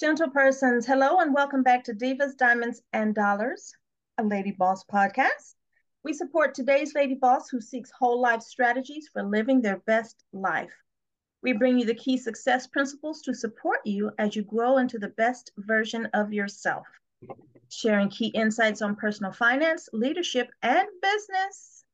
Gentle 0.00 0.30
persons, 0.30 0.86
hello 0.86 1.18
and 1.18 1.34
welcome 1.34 1.62
back 1.62 1.84
to 1.84 1.92
Divas, 1.92 2.34
Diamonds, 2.34 2.80
and 2.94 3.14
Dollars, 3.14 3.74
a 4.16 4.24
Lady 4.24 4.50
Boss 4.50 4.82
podcast. 4.82 5.56
We 6.04 6.14
support 6.14 6.54
today's 6.54 6.94
Lady 6.94 7.16
Boss 7.16 7.50
who 7.50 7.60
seeks 7.60 7.90
whole 7.90 8.18
life 8.18 8.40
strategies 8.40 9.10
for 9.12 9.22
living 9.22 9.60
their 9.60 9.76
best 9.80 10.24
life. 10.32 10.72
We 11.42 11.52
bring 11.52 11.78
you 11.78 11.84
the 11.84 11.94
key 11.94 12.16
success 12.16 12.66
principles 12.66 13.20
to 13.24 13.34
support 13.34 13.80
you 13.84 14.10
as 14.16 14.34
you 14.34 14.40
grow 14.42 14.78
into 14.78 14.98
the 14.98 15.10
best 15.10 15.52
version 15.58 16.06
of 16.14 16.32
yourself, 16.32 16.86
sharing 17.68 18.08
key 18.08 18.28
insights 18.28 18.80
on 18.80 18.96
personal 18.96 19.32
finance, 19.32 19.90
leadership, 19.92 20.50
and 20.62 20.88
business 21.02 21.84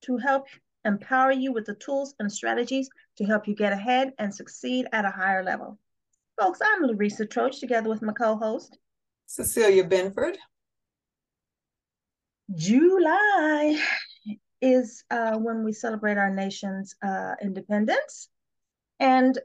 to 0.00 0.16
help 0.16 0.48
empower 0.84 1.30
you 1.30 1.52
with 1.52 1.66
the 1.66 1.76
tools 1.76 2.12
and 2.18 2.32
strategies 2.32 2.90
to 3.18 3.24
help 3.24 3.46
you 3.46 3.54
get 3.54 3.72
ahead 3.72 4.14
and 4.18 4.34
succeed 4.34 4.88
at 4.90 5.04
a 5.04 5.10
higher 5.10 5.44
level. 5.44 5.78
Folks, 6.40 6.60
I'm 6.64 6.84
Larissa 6.84 7.26
Troach 7.26 7.60
together 7.60 7.90
with 7.90 8.00
my 8.00 8.14
co 8.14 8.34
host, 8.34 8.78
Cecilia 9.26 9.84
Benford. 9.84 10.36
July 12.54 13.78
is 14.62 15.04
uh, 15.10 15.36
when 15.36 15.64
we 15.64 15.74
celebrate 15.74 16.16
our 16.16 16.34
nation's 16.34 16.96
uh, 17.06 17.34
independence. 17.42 18.30
And 18.98 19.38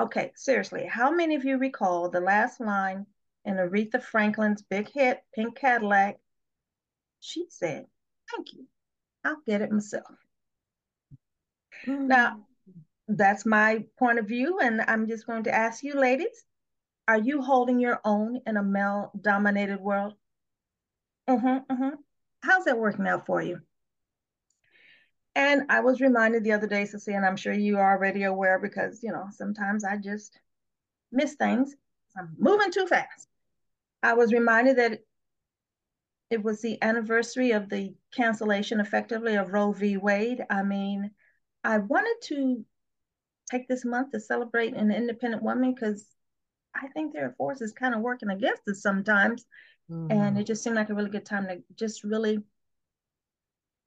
okay, 0.00 0.32
seriously, 0.36 0.86
how 0.86 1.10
many 1.10 1.34
of 1.34 1.44
you 1.44 1.58
recall 1.58 2.08
the 2.08 2.20
last 2.20 2.60
line 2.60 3.04
in 3.44 3.56
Aretha 3.56 4.02
Franklin's 4.02 4.62
big 4.62 4.88
hit, 4.90 5.20
Pink 5.34 5.54
Cadillac? 5.58 6.16
She 7.20 7.44
said, 7.50 7.84
Thank 8.34 8.54
you. 8.54 8.64
I'll 9.22 9.42
get 9.46 9.60
it 9.60 9.70
myself. 9.70 10.16
Mm. 11.86 12.06
Now, 12.06 12.46
that's 13.08 13.46
my 13.46 13.84
point 13.98 14.18
of 14.18 14.28
view. 14.28 14.58
And 14.60 14.82
I'm 14.86 15.08
just 15.08 15.26
going 15.26 15.44
to 15.44 15.54
ask 15.54 15.82
you, 15.82 15.94
ladies, 15.94 16.44
are 17.08 17.18
you 17.18 17.40
holding 17.40 17.80
your 17.80 18.00
own 18.04 18.40
in 18.46 18.56
a 18.56 18.62
male 18.62 19.10
dominated 19.20 19.80
world? 19.80 20.14
Mm-hmm, 21.28 21.72
mm-hmm. 21.72 21.94
How's 22.42 22.64
that 22.66 22.78
working 22.78 23.06
out 23.06 23.26
for 23.26 23.42
you? 23.42 23.60
And 25.34 25.62
I 25.70 25.80
was 25.80 26.00
reminded 26.00 26.44
the 26.44 26.52
other 26.52 26.66
day, 26.66 26.84
Cecilia, 26.84 27.16
and 27.16 27.26
I'm 27.26 27.36
sure 27.36 27.52
you 27.52 27.78
are 27.78 27.96
already 27.96 28.24
aware 28.24 28.58
because, 28.58 29.02
you 29.02 29.12
know, 29.12 29.26
sometimes 29.30 29.84
I 29.84 29.96
just 29.96 30.38
miss 31.12 31.34
things. 31.34 31.74
I'm 32.16 32.34
moving 32.38 32.72
too 32.72 32.86
fast. 32.86 33.28
I 34.02 34.14
was 34.14 34.32
reminded 34.32 34.76
that 34.78 35.00
it 36.30 36.42
was 36.42 36.60
the 36.60 36.82
anniversary 36.82 37.52
of 37.52 37.68
the 37.68 37.94
cancellation 38.14 38.80
effectively 38.80 39.36
of 39.36 39.52
Roe 39.52 39.72
v. 39.72 39.96
Wade. 39.96 40.44
I 40.50 40.62
mean, 40.62 41.10
I 41.64 41.78
wanted 41.78 42.16
to 42.24 42.64
take 43.50 43.68
this 43.68 43.84
month 43.84 44.12
to 44.12 44.20
celebrate 44.20 44.74
an 44.74 44.90
independent 44.90 45.42
woman 45.42 45.74
because 45.74 46.06
I 46.74 46.88
think 46.88 47.12
there 47.12 47.26
are 47.26 47.34
forces 47.36 47.72
kind 47.72 47.94
of 47.94 48.00
working 48.00 48.30
against 48.30 48.62
us 48.68 48.82
sometimes. 48.82 49.46
Mm-hmm. 49.90 50.12
And 50.12 50.38
it 50.38 50.44
just 50.44 50.62
seemed 50.62 50.76
like 50.76 50.90
a 50.90 50.94
really 50.94 51.10
good 51.10 51.24
time 51.24 51.46
to 51.46 51.62
just 51.74 52.04
really 52.04 52.38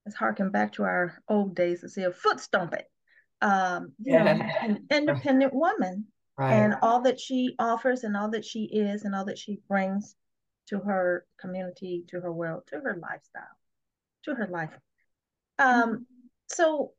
let's 0.06 0.18
harken 0.18 0.50
back 0.50 0.74
to 0.74 0.84
our 0.84 1.22
old 1.30 1.56
days 1.56 1.82
to 1.82 1.90
see 1.90 2.04
a 2.04 2.12
foot 2.12 2.40
stomp 2.40 2.74
it. 2.74 2.90
Um, 3.42 3.94
you 4.00 4.14
yeah. 4.14 4.34
know, 4.34 4.46
an 4.62 4.86
independent 4.92 5.54
woman 5.54 6.06
right. 6.38 6.54
and 6.54 6.76
all 6.82 7.02
that 7.02 7.20
she 7.20 7.56
offers 7.60 8.04
and 8.04 8.16
all 8.16 8.30
that 8.32 8.46
she 8.46 8.64
is 8.64 9.04
and 9.04 9.16
all 9.16 9.26
that 9.26 9.38
she 9.38 9.60
brings 9.68 10.16
to 10.70 10.80
her 10.80 11.26
community, 11.40 12.04
to 12.10 12.20
her 12.20 12.32
world, 12.32 12.64
to 12.68 12.76
her 12.76 13.00
lifestyle, 13.02 13.44
to 14.24 14.36
her 14.36 14.48
life. 14.48 14.72
Um, 15.60 15.84
mm-hmm. 15.84 16.04
so 16.48 16.94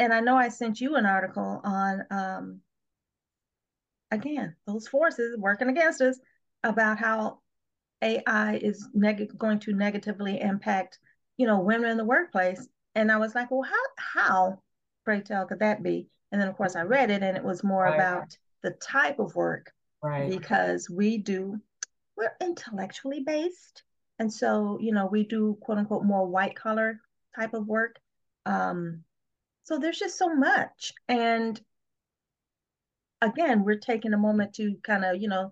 and 0.00 0.14
I 0.14 0.20
know 0.20 0.36
I 0.36 0.48
sent 0.48 0.80
you 0.80 0.96
an 0.96 1.06
article 1.06 1.60
on 1.62 2.04
um, 2.10 2.60
again 4.10 4.56
those 4.66 4.88
forces 4.88 5.36
working 5.38 5.68
against 5.68 6.00
us 6.00 6.18
about 6.64 6.98
how 6.98 7.40
AI 8.02 8.56
is 8.56 8.88
neg- 8.94 9.38
going 9.38 9.60
to 9.60 9.74
negatively 9.74 10.40
impact 10.40 10.98
you 11.36 11.46
know 11.46 11.60
women 11.60 11.90
in 11.90 11.96
the 11.96 12.04
workplace. 12.04 12.66
And 12.96 13.12
I 13.12 13.18
was 13.18 13.34
like, 13.34 13.50
well, 13.50 13.62
how 13.62 13.84
how 13.96 14.62
pray 15.04 15.20
tell 15.20 15.46
could 15.46 15.60
that 15.60 15.82
be? 15.82 16.08
And 16.32 16.40
then 16.40 16.48
of 16.48 16.56
course 16.56 16.76
I 16.76 16.82
read 16.82 17.10
it, 17.10 17.22
and 17.22 17.36
it 17.36 17.44
was 17.44 17.62
more 17.62 17.84
right. 17.84 17.94
about 17.94 18.36
the 18.62 18.72
type 18.72 19.18
of 19.18 19.34
work, 19.34 19.70
right? 20.02 20.30
Because 20.30 20.88
we 20.88 21.18
do 21.18 21.60
we're 22.16 22.32
intellectually 22.40 23.20
based, 23.20 23.82
and 24.18 24.32
so 24.32 24.78
you 24.80 24.92
know 24.92 25.06
we 25.06 25.24
do 25.24 25.58
quote 25.60 25.76
unquote 25.76 26.04
more 26.04 26.26
white 26.26 26.56
collar 26.56 27.00
type 27.36 27.52
of 27.52 27.66
work. 27.66 27.96
Um, 28.46 29.04
so 29.64 29.78
there's 29.78 29.98
just 29.98 30.18
so 30.18 30.34
much. 30.34 30.92
And 31.08 31.60
again, 33.20 33.64
we're 33.64 33.78
taking 33.78 34.12
a 34.12 34.18
moment 34.18 34.54
to 34.54 34.76
kind 34.82 35.04
of, 35.04 35.20
you 35.20 35.28
know, 35.28 35.50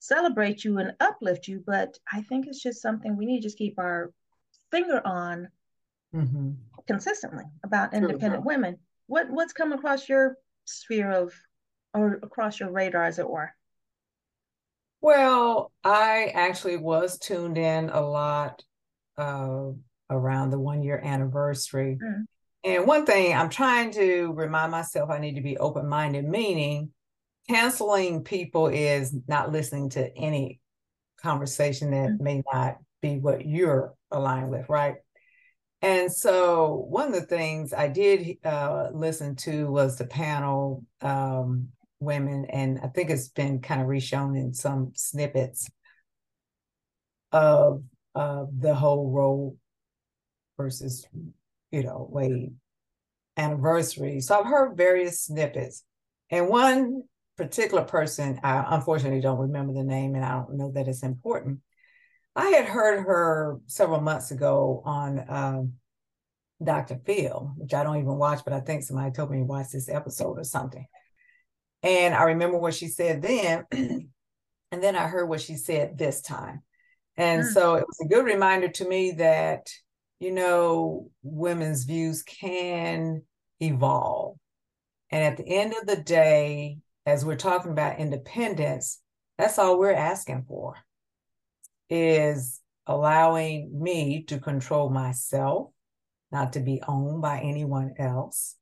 celebrate 0.00 0.64
you 0.64 0.78
and 0.78 0.94
uplift 1.00 1.48
you. 1.48 1.62
But 1.66 1.98
I 2.12 2.22
think 2.22 2.46
it's 2.46 2.62
just 2.62 2.82
something 2.82 3.16
we 3.16 3.26
need 3.26 3.40
to 3.40 3.44
just 3.44 3.58
keep 3.58 3.78
our 3.78 4.12
finger 4.70 5.00
on 5.06 5.48
mm-hmm. 6.14 6.50
consistently 6.86 7.44
about 7.64 7.94
independent 7.94 8.44
women. 8.44 8.78
What 9.06 9.30
what's 9.30 9.52
come 9.52 9.72
across 9.72 10.08
your 10.08 10.36
sphere 10.64 11.10
of 11.10 11.32
or 11.92 12.18
across 12.22 12.58
your 12.58 12.70
radar, 12.70 13.04
as 13.04 13.18
it 13.18 13.28
were? 13.28 13.54
Well, 15.00 15.70
I 15.84 16.32
actually 16.34 16.78
was 16.78 17.18
tuned 17.18 17.58
in 17.58 17.90
a 17.90 18.00
lot 18.00 18.64
uh, 19.18 19.66
around 20.08 20.50
the 20.50 20.58
one 20.58 20.82
year 20.82 21.00
anniversary. 21.04 21.98
Mm. 22.02 22.24
And 22.64 22.86
one 22.86 23.04
thing 23.04 23.36
I'm 23.36 23.50
trying 23.50 23.92
to 23.92 24.32
remind 24.32 24.72
myself 24.72 25.10
I 25.10 25.18
need 25.18 25.34
to 25.34 25.42
be 25.42 25.58
open 25.58 25.86
minded, 25.86 26.24
meaning 26.24 26.90
canceling 27.48 28.24
people 28.24 28.68
is 28.68 29.14
not 29.28 29.52
listening 29.52 29.90
to 29.90 30.16
any 30.16 30.60
conversation 31.18 31.90
that 31.90 32.10
mm-hmm. 32.10 32.24
may 32.24 32.42
not 32.52 32.78
be 33.02 33.18
what 33.18 33.46
you're 33.46 33.94
aligned 34.10 34.50
with, 34.50 34.68
right? 34.70 34.94
And 35.82 36.10
so 36.10 36.86
one 36.88 37.08
of 37.08 37.12
the 37.12 37.26
things 37.26 37.74
I 37.74 37.88
did 37.88 38.38
uh, 38.42 38.88
listen 38.94 39.36
to 39.36 39.66
was 39.70 39.98
the 39.98 40.06
panel 40.06 40.84
um, 41.02 41.68
women, 42.00 42.46
and 42.46 42.80
I 42.82 42.86
think 42.86 43.10
it's 43.10 43.28
been 43.28 43.60
kind 43.60 43.82
of 43.82 43.88
reshown 43.88 44.38
in 44.38 44.54
some 44.54 44.92
snippets 44.94 45.68
of 47.32 47.82
of 48.14 48.48
the 48.58 48.74
whole 48.74 49.10
Roe 49.10 49.56
versus 50.56 51.06
you 51.74 51.82
know, 51.82 52.06
Wade 52.08 52.54
anniversary. 53.36 54.20
So 54.20 54.38
I've 54.38 54.46
heard 54.46 54.76
various 54.76 55.22
snippets. 55.22 55.82
And 56.30 56.48
one 56.48 57.02
particular 57.36 57.82
person, 57.82 58.38
I 58.44 58.64
unfortunately 58.76 59.20
don't 59.20 59.40
remember 59.40 59.72
the 59.72 59.82
name 59.82 60.14
and 60.14 60.24
I 60.24 60.34
don't 60.34 60.56
know 60.56 60.70
that 60.72 60.86
it's 60.86 61.02
important. 61.02 61.58
I 62.36 62.46
had 62.50 62.66
heard 62.66 63.04
her 63.04 63.58
several 63.66 64.00
months 64.00 64.30
ago 64.30 64.82
on 64.84 65.24
um, 65.28 65.72
Dr. 66.62 67.00
Phil, 67.04 67.52
which 67.56 67.74
I 67.74 67.82
don't 67.82 67.98
even 67.98 68.16
watch, 68.18 68.40
but 68.44 68.52
I 68.52 68.60
think 68.60 68.84
somebody 68.84 69.10
told 69.10 69.30
me 69.30 69.38
to 69.38 69.44
watch 69.44 69.70
this 69.72 69.88
episode 69.88 70.38
or 70.38 70.44
something. 70.44 70.86
And 71.82 72.14
I 72.14 72.22
remember 72.24 72.58
what 72.58 72.74
she 72.74 72.86
said 72.86 73.20
then. 73.20 73.64
and 73.72 74.82
then 74.82 74.94
I 74.94 75.08
heard 75.08 75.28
what 75.28 75.40
she 75.40 75.56
said 75.56 75.98
this 75.98 76.22
time. 76.22 76.62
And 77.16 77.42
mm. 77.42 77.52
so 77.52 77.74
it 77.74 77.84
was 77.86 77.98
a 78.00 78.08
good 78.08 78.24
reminder 78.24 78.68
to 78.68 78.88
me 78.88 79.12
that 79.12 79.68
you 80.20 80.32
know, 80.32 81.10
women's 81.22 81.84
views 81.84 82.22
can 82.22 83.22
evolve. 83.60 84.36
And 85.10 85.22
at 85.22 85.36
the 85.36 85.46
end 85.46 85.74
of 85.80 85.86
the 85.86 86.02
day, 86.02 86.78
as 87.06 87.24
we're 87.24 87.36
talking 87.36 87.72
about 87.72 87.98
independence, 87.98 89.00
that's 89.38 89.58
all 89.58 89.78
we're 89.78 89.92
asking 89.92 90.44
for 90.48 90.76
is 91.90 92.60
allowing 92.86 93.70
me 93.72 94.24
to 94.24 94.38
control 94.38 94.90
myself, 94.90 95.70
not 96.32 96.54
to 96.54 96.60
be 96.60 96.82
owned 96.86 97.22
by 97.22 97.40
anyone 97.40 97.94
else. 97.98 98.56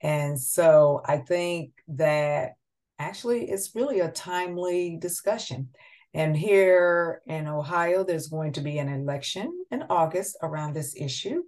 And 0.00 0.40
so 0.40 1.00
I 1.04 1.18
think 1.18 1.72
that 1.88 2.52
actually 2.98 3.50
it's 3.50 3.74
really 3.74 4.00
a 4.00 4.10
timely 4.10 4.96
discussion. 5.00 5.68
And 6.14 6.36
here 6.36 7.22
in 7.26 7.46
Ohio, 7.46 8.04
there's 8.04 8.28
going 8.28 8.52
to 8.52 8.60
be 8.60 8.78
an 8.78 8.88
election 8.88 9.64
in 9.70 9.84
August 9.88 10.36
around 10.42 10.74
this 10.74 10.94
issue. 10.96 11.42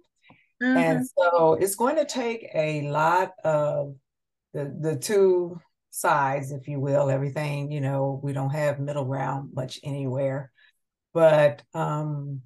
Mm-hmm. 0.61 0.77
And 0.77 1.07
so 1.17 1.53
it's 1.53 1.75
going 1.75 1.97
to 1.97 2.05
take 2.05 2.47
a 2.53 2.89
lot 2.89 3.33
of 3.43 3.95
the, 4.53 4.75
the 4.79 4.95
two 4.95 5.59
sides, 5.91 6.51
if 6.51 6.67
you 6.67 6.79
will, 6.79 7.09
everything, 7.09 7.71
you 7.71 7.81
know, 7.81 8.19
we 8.23 8.33
don't 8.33 8.51
have 8.51 8.79
middle 8.79 9.05
ground 9.05 9.51
much 9.53 9.79
anywhere, 9.83 10.51
but 11.13 11.61
um, 11.73 12.41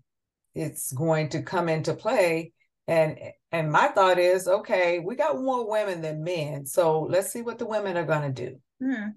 it's 0.55 0.91
going 0.91 1.29
to 1.29 1.41
come 1.41 1.69
into 1.69 1.93
play. 1.93 2.53
And 2.87 3.17
and 3.51 3.71
my 3.71 3.87
thought 3.89 4.17
is, 4.17 4.47
okay, 4.47 4.99
we 4.99 5.15
got 5.15 5.39
more 5.39 5.69
women 5.69 6.01
than 6.01 6.23
men. 6.23 6.65
So 6.65 7.01
let's 7.01 7.31
see 7.31 7.43
what 7.43 7.59
the 7.59 7.65
women 7.65 7.97
are 7.97 8.05
going 8.05 8.33
to 8.33 8.45
do. 8.45 8.59
Mm-hmm. 8.83 9.09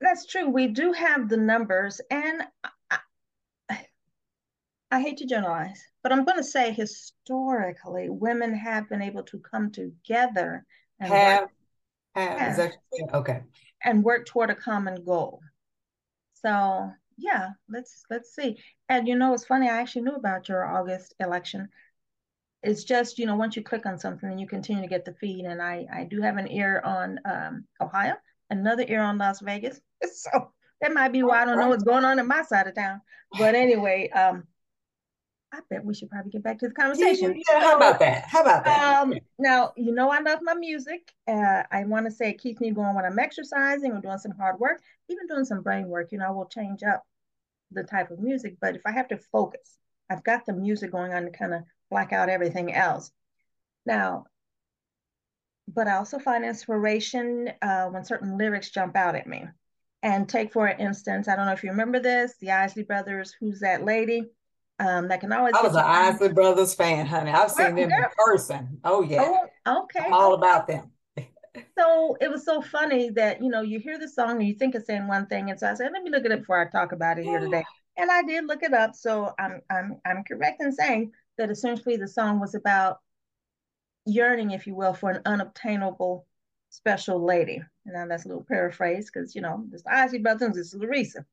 That's 0.00 0.26
true. 0.26 0.48
We 0.48 0.68
do 0.68 0.92
have 0.92 1.28
the 1.28 1.36
numbers, 1.36 2.00
and 2.10 2.42
I, 2.90 2.98
I 4.90 5.00
hate 5.00 5.18
to 5.18 5.26
generalize, 5.26 5.82
but 6.02 6.12
I'm 6.12 6.24
going 6.24 6.36
to 6.36 6.44
say 6.44 6.72
historically, 6.72 8.08
women 8.08 8.54
have 8.54 8.88
been 8.88 9.02
able 9.02 9.22
to 9.24 9.38
come 9.38 9.70
together 9.70 10.64
and 11.00 11.12
have, 11.12 11.48
have, 12.14 12.58
have. 12.58 12.72
okay. 13.14 13.42
and 13.84 14.04
work 14.04 14.26
toward 14.26 14.50
a 14.50 14.54
common 14.54 15.04
goal. 15.04 15.40
So 16.34 16.90
yeah, 17.16 17.50
let's 17.68 18.04
let's 18.10 18.34
see. 18.34 18.58
And 18.88 19.08
you 19.08 19.16
know, 19.16 19.32
it's 19.34 19.44
funny. 19.44 19.68
I 19.68 19.80
actually 19.80 20.02
knew 20.02 20.14
about 20.14 20.48
your 20.48 20.64
August 20.64 21.14
election. 21.20 21.68
It's 22.62 22.84
just 22.84 23.18
you 23.18 23.26
know, 23.26 23.36
once 23.36 23.56
you 23.56 23.62
click 23.62 23.86
on 23.86 23.98
something, 23.98 24.30
and 24.30 24.40
you 24.40 24.46
continue 24.46 24.82
to 24.82 24.88
get 24.88 25.04
the 25.04 25.14
feed. 25.14 25.44
And 25.44 25.62
I 25.62 25.86
I 25.92 26.04
do 26.04 26.20
have 26.20 26.36
an 26.36 26.50
ear 26.50 26.80
on 26.84 27.18
um, 27.24 27.64
Ohio, 27.80 28.14
another 28.50 28.84
ear 28.88 29.02
on 29.02 29.18
Las 29.18 29.40
Vegas. 29.40 29.80
So 30.12 30.52
that 30.80 30.92
might 30.92 31.08
be 31.08 31.22
why 31.22 31.42
I 31.42 31.44
don't 31.46 31.58
know 31.58 31.68
what's 31.68 31.82
going 31.82 32.04
on 32.04 32.18
in 32.18 32.26
my 32.26 32.42
side 32.42 32.66
of 32.66 32.74
town. 32.74 33.00
But 33.38 33.54
anyway, 33.54 34.10
um, 34.10 34.44
I 35.52 35.60
bet 35.70 35.84
we 35.84 35.94
should 35.94 36.10
probably 36.10 36.30
get 36.30 36.42
back 36.42 36.58
to 36.58 36.68
the 36.68 36.74
conversation. 36.74 37.34
Yeah, 37.34 37.42
yeah. 37.50 37.60
how 37.60 37.76
about 37.76 37.98
that? 38.00 38.24
How 38.26 38.42
about 38.42 38.64
that? 38.64 39.02
Um, 39.02 39.14
now, 39.38 39.72
you 39.76 39.92
know, 39.92 40.10
I 40.10 40.20
love 40.20 40.40
my 40.42 40.54
music. 40.54 41.12
Uh, 41.26 41.62
I 41.70 41.84
want 41.84 42.06
to 42.06 42.12
say 42.12 42.30
it 42.30 42.40
keeps 42.40 42.60
me 42.60 42.72
going 42.72 42.94
when 42.94 43.04
I'm 43.04 43.18
exercising 43.18 43.92
or 43.92 44.00
doing 44.00 44.18
some 44.18 44.32
hard 44.32 44.58
work, 44.58 44.82
even 45.08 45.26
doing 45.26 45.44
some 45.44 45.62
brain 45.62 45.88
work. 45.88 46.12
You 46.12 46.18
know, 46.18 46.26
I 46.26 46.30
will 46.30 46.46
change 46.46 46.82
up 46.82 47.04
the 47.70 47.84
type 47.84 48.10
of 48.10 48.18
music. 48.18 48.56
But 48.60 48.76
if 48.76 48.82
I 48.84 48.92
have 48.92 49.08
to 49.08 49.18
focus, 49.18 49.78
I've 50.10 50.24
got 50.24 50.46
the 50.46 50.52
music 50.52 50.92
going 50.92 51.12
on 51.12 51.24
to 51.24 51.30
kind 51.30 51.54
of 51.54 51.62
black 51.90 52.12
out 52.12 52.28
everything 52.28 52.74
else. 52.74 53.10
Now, 53.86 54.26
but 55.68 55.88
I 55.88 55.96
also 55.96 56.18
find 56.18 56.44
inspiration 56.44 57.50
uh, 57.62 57.86
when 57.86 58.04
certain 58.04 58.38
lyrics 58.38 58.70
jump 58.70 58.96
out 58.96 59.16
at 59.16 59.26
me. 59.26 59.46
And 60.02 60.28
take, 60.28 60.52
for 60.52 60.68
instance, 60.68 61.26
I 61.26 61.34
don't 61.34 61.46
know 61.46 61.52
if 61.52 61.64
you 61.64 61.70
remember 61.70 61.98
this, 61.98 62.34
the 62.40 62.52
Isley 62.52 62.84
Brothers, 62.84 63.34
Who's 63.40 63.60
That 63.60 63.84
Lady? 63.84 64.24
Um, 64.78 65.08
that 65.08 65.20
can 65.20 65.32
always. 65.32 65.54
I 65.54 65.62
was 65.62 65.74
an 65.74 65.84
Isley 65.84 66.28
Brothers 66.28 66.74
fan, 66.74 67.06
honey. 67.06 67.30
I've 67.30 67.50
seen 67.50 67.74
them 67.74 67.90
in 67.90 68.04
person. 68.16 68.78
Oh 68.84 69.02
yeah. 69.02 69.46
Oh, 69.64 69.82
okay. 69.84 70.06
I'm 70.06 70.12
all 70.12 70.34
about 70.34 70.66
them. 70.66 70.92
so 71.78 72.16
it 72.20 72.30
was 72.30 72.44
so 72.44 72.60
funny 72.60 73.08
that 73.10 73.42
you 73.42 73.48
know 73.48 73.62
you 73.62 73.80
hear 73.80 73.98
the 73.98 74.08
song 74.08 74.32
and 74.32 74.46
you 74.46 74.54
think 74.54 74.74
it's 74.74 74.86
saying 74.86 75.08
one 75.08 75.26
thing, 75.26 75.50
and 75.50 75.58
so 75.58 75.70
I 75.70 75.74
said, 75.74 75.90
let 75.92 76.02
me 76.02 76.10
look 76.10 76.26
it 76.26 76.32
up 76.32 76.40
before 76.40 76.60
I 76.60 76.68
talk 76.68 76.92
about 76.92 77.18
it 77.18 77.24
here 77.24 77.40
today. 77.40 77.64
And 77.98 78.10
I 78.10 78.22
did 78.24 78.46
look 78.46 78.62
it 78.62 78.74
up, 78.74 78.94
so 78.94 79.32
I'm 79.38 79.62
I'm 79.70 79.98
I'm 80.04 80.22
correct 80.24 80.60
in 80.60 80.70
saying 80.70 81.12
that 81.38 81.50
essentially 81.50 81.96
the 81.96 82.06
song 82.06 82.40
was 82.40 82.54
about 82.54 82.98
yearning, 84.06 84.52
if 84.52 84.66
you 84.66 84.74
will, 84.74 84.94
for 84.94 85.10
an 85.10 85.22
unobtainable 85.26 86.26
special 86.70 87.24
lady. 87.24 87.62
Now 87.84 88.06
that's 88.06 88.24
a 88.24 88.28
little 88.28 88.44
paraphrase 88.44 89.10
because 89.12 89.34
you 89.34 89.40
know 89.40 89.64
this 89.68 89.82
Isley 89.86 90.18
Brothers, 90.18 90.54
this 90.54 90.74
is 90.74 90.80
Larissa. 90.80 91.24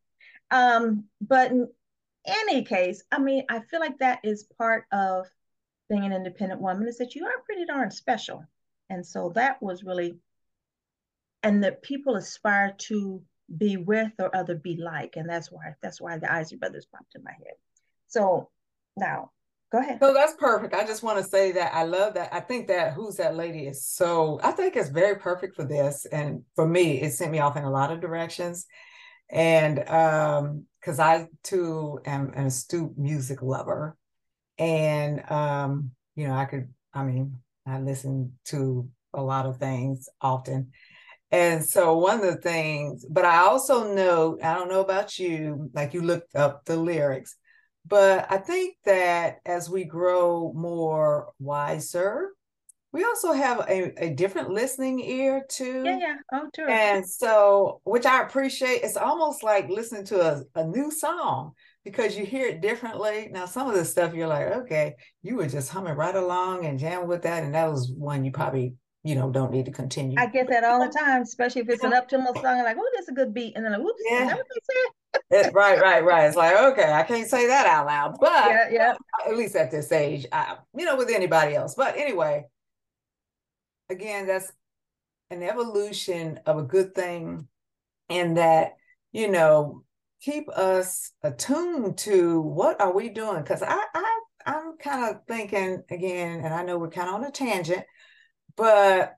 Um, 0.52 1.06
but 1.22 1.52
in 1.52 1.68
any 2.26 2.64
case, 2.64 3.04
I 3.12 3.20
mean, 3.20 3.46
I 3.50 3.60
feel 3.60 3.80
like 3.80 4.00
that 4.00 4.20
is 4.24 4.44
part 4.58 4.86
of 4.92 5.28
being 5.90 6.06
an 6.06 6.14
independent 6.14 6.62
woman 6.62 6.88
is 6.88 6.98
that 6.98 7.16
you 7.16 7.26
are 7.26 7.42
pretty 7.46 7.66
darn 7.66 7.92
special. 7.92 8.46
And 8.90 9.06
so 9.06 9.32
that 9.36 9.62
was 9.62 9.84
really, 9.84 10.18
and 11.42 11.64
that 11.64 11.82
people 11.82 12.16
aspire 12.16 12.76
to 12.78 13.22
be 13.58 13.78
with 13.78 14.12
or 14.20 14.36
other 14.36 14.56
be 14.56 14.78
like. 14.78 15.18
And 15.18 15.30
that's 15.30 15.52
why, 15.52 15.76
that's 15.82 16.00
why 16.00 16.18
the 16.18 16.32
Isley 16.32 16.58
Brothers 16.58 16.86
popped 16.86 17.16
in 17.16 17.24
my 17.24 17.32
head. 17.32 17.56
So 18.08 18.50
now 18.96 19.32
go 19.74 19.80
ahead. 19.80 19.98
So 20.00 20.14
that's 20.14 20.36
perfect. 20.36 20.76
I 20.76 20.86
just 20.86 21.02
want 21.02 21.18
to 21.18 21.24
say 21.24 21.52
that 21.54 21.74
I 21.74 21.84
love 21.84 22.14
that. 22.14 22.32
I 22.32 22.40
think 22.40 22.68
that 22.68 22.94
Who's 22.94 23.16
That 23.16 23.36
Lady 23.36 23.66
is 23.66 23.86
so, 23.86 24.40
I 24.44 24.52
think 24.52 24.76
it's 24.76 24.90
very 24.90 25.16
perfect 25.16 25.56
for 25.56 25.66
this. 25.66 26.06
And 26.06 26.44
for 26.56 26.68
me, 26.68 27.02
it 27.02 27.14
sent 27.14 27.32
me 27.32 27.40
off 27.40 27.58
in 27.58 27.64
a 27.64 27.72
lot 27.72 27.92
of 27.92 28.00
directions. 28.00 28.68
And 29.32 29.80
um, 29.90 30.66
because 30.80 31.00
I 31.00 31.28
too 31.44 32.00
am 32.06 32.32
an 32.36 32.46
astute 32.46 32.98
music 32.98 33.42
lover. 33.42 33.98
And 34.60 35.30
um, 35.32 35.92
you 36.16 36.28
know, 36.28 36.36
I 36.36 36.46
could, 36.46 36.70
I 36.94 37.04
mean, 37.04 37.40
I 37.66 37.80
listen 37.80 38.34
to 38.46 38.88
a 39.14 39.22
lot 39.22 39.48
of 39.48 39.58
things 39.58 40.08
often. 40.22 40.72
And 41.32 41.66
so 41.66 41.98
one 41.98 42.20
of 42.20 42.26
the 42.26 42.36
things, 42.36 43.06
but 43.10 43.26
I 43.26 43.38
also 43.38 43.92
know, 43.96 44.38
I 44.44 44.54
don't 44.54 44.70
know 44.70 44.82
about 44.82 45.18
you, 45.18 45.72
like 45.74 45.96
you 45.96 46.02
looked 46.02 46.36
up 46.36 46.64
the 46.66 46.78
lyrics, 46.78 47.36
but 47.88 48.28
I 48.30 48.38
think 48.38 48.76
that 48.86 49.40
as 49.46 49.70
we 49.70 49.84
grow 49.84 50.54
more 50.56 51.34
wiser, 51.40 52.30
we 52.94 53.04
also 53.04 53.34
have 53.34 53.60
a, 53.62 54.06
a 54.06 54.10
different 54.12 54.52
listening 54.52 55.00
ear 55.00 55.44
too. 55.50 55.84
Yeah, 55.84 55.98
yeah. 56.00 56.16
Oh, 56.32 56.48
true. 56.54 56.70
And 56.70 57.08
so, 57.08 57.82
which 57.84 58.06
I 58.06 58.22
appreciate, 58.22 58.84
it's 58.84 58.98
almost 58.98 59.42
like 59.42 59.68
listening 59.68 60.06
to 60.06 60.22
a, 60.22 60.44
a 60.60 60.64
new 60.64 60.92
song 60.92 61.54
because 61.84 62.16
you 62.16 62.24
hear 62.24 62.48
it 62.48 62.62
differently. 62.62 63.30
Now, 63.32 63.48
some 63.48 63.68
of 63.68 63.74
the 63.74 63.84
stuff 63.84 64.14
you're 64.14 64.28
like, 64.28 64.48
okay, 64.48 64.94
you 65.24 65.36
were 65.36 65.48
just 65.48 65.72
humming 65.72 65.96
right 65.96 66.16
along 66.16 66.66
and 66.66 66.78
jamming 66.80 67.08
with 67.08 67.24
that. 67.24 67.44
And 67.44 67.56
that 67.56 67.72
was 67.72 67.92
one 67.92 68.24
you 68.24 68.32
probably, 68.32 68.76
you 69.04 69.16
know, 69.16 69.30
don't 69.30 69.52
need 69.52 69.66
to 69.66 69.72
continue. 69.72 70.18
I 70.18 70.28
get 70.28 70.48
that 70.50 70.64
all 70.64 70.80
the 70.80 70.92
time, 70.92 71.24
especially 71.24 71.62
if 71.62 71.70
it's 71.70 71.84
an 71.84 71.94
up 71.94 72.08
tempo 72.08 72.34
song. 72.34 72.46
I'm 72.46 72.64
like, 72.64 72.78
oh, 72.80 72.90
that's 72.96 73.10
a 73.10 73.14
good 73.14 73.34
beat. 73.34 73.54
And 73.56 73.66
then 73.66 73.74
like, 73.74 73.82
oops, 73.82 74.02
yeah. 74.10 74.22
is 74.22 74.30
that 74.30 74.38
what 74.38 74.48
they 75.32 75.42
said? 75.42 75.54
right, 75.54 75.82
right, 75.82 76.04
right. 76.04 76.26
It's 76.28 76.38
like, 76.38 76.56
okay, 76.56 76.92
I 76.92 77.04
can't 77.04 77.30
say 77.30 77.48
that 77.48 77.66
out 77.66 77.86
loud. 77.86 78.18
But 78.20 78.32
yeah, 78.50 78.70
yeah. 78.72 78.94
at 79.28 79.36
least 79.36 79.58
at 79.58 79.72
this 79.72 79.92
age, 79.92 80.26
I, 80.32 80.56
you 80.76 80.86
know, 80.86 80.96
with 80.96 81.10
anybody 81.10 81.54
else. 81.54 81.76
But 81.76 81.98
anyway, 81.98 82.46
again, 83.90 84.26
that's 84.26 84.52
an 85.30 85.44
evolution 85.44 86.40
of 86.46 86.58
a 86.58 86.64
good 86.64 86.96
thing, 86.96 87.48
and 88.10 88.38
that 88.38 88.78
you 89.12 89.30
know 89.30 89.84
keep 90.22 90.48
us 90.50 91.12
attuned 91.24 91.98
to 91.98 92.40
what 92.40 92.80
are 92.80 92.94
we 92.94 93.10
doing 93.10 93.42
because 93.42 93.62
I, 93.62 93.78
I 93.94 94.20
i'm 94.46 94.78
kind 94.78 95.14
of 95.14 95.22
thinking 95.28 95.84
again 95.90 96.42
and 96.44 96.54
i 96.54 96.64
know 96.64 96.78
we're 96.78 96.90
kind 96.90 97.10
of 97.10 97.16
on 97.16 97.26
a 97.26 97.32
tangent 97.32 97.84
but 98.56 99.16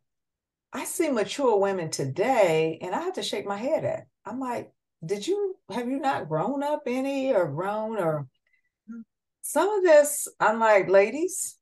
i 0.74 0.84
see 0.86 1.10
mature 1.10 1.58
women 1.58 1.90
today 1.90 2.78
and 2.82 2.94
i 2.94 3.02
have 3.02 3.14
to 3.14 3.24
shake 3.24 3.46
my 3.46 3.58
head 3.58 3.84
at 3.84 4.08
i'm 4.26 4.40
like 4.40 4.72
did 5.06 5.26
you 5.28 5.56
have 5.70 5.88
you 5.88 6.00
not 6.00 6.30
grown 6.30 6.64
up 6.64 6.84
any 6.88 7.34
or 7.34 7.48
grown 7.48 7.98
or 7.98 8.28
mm. 8.90 9.02
some 9.42 9.70
of 9.70 9.84
this 9.84 10.28
i'm 10.40 10.60
like 10.60 10.90
ladies 10.90 11.58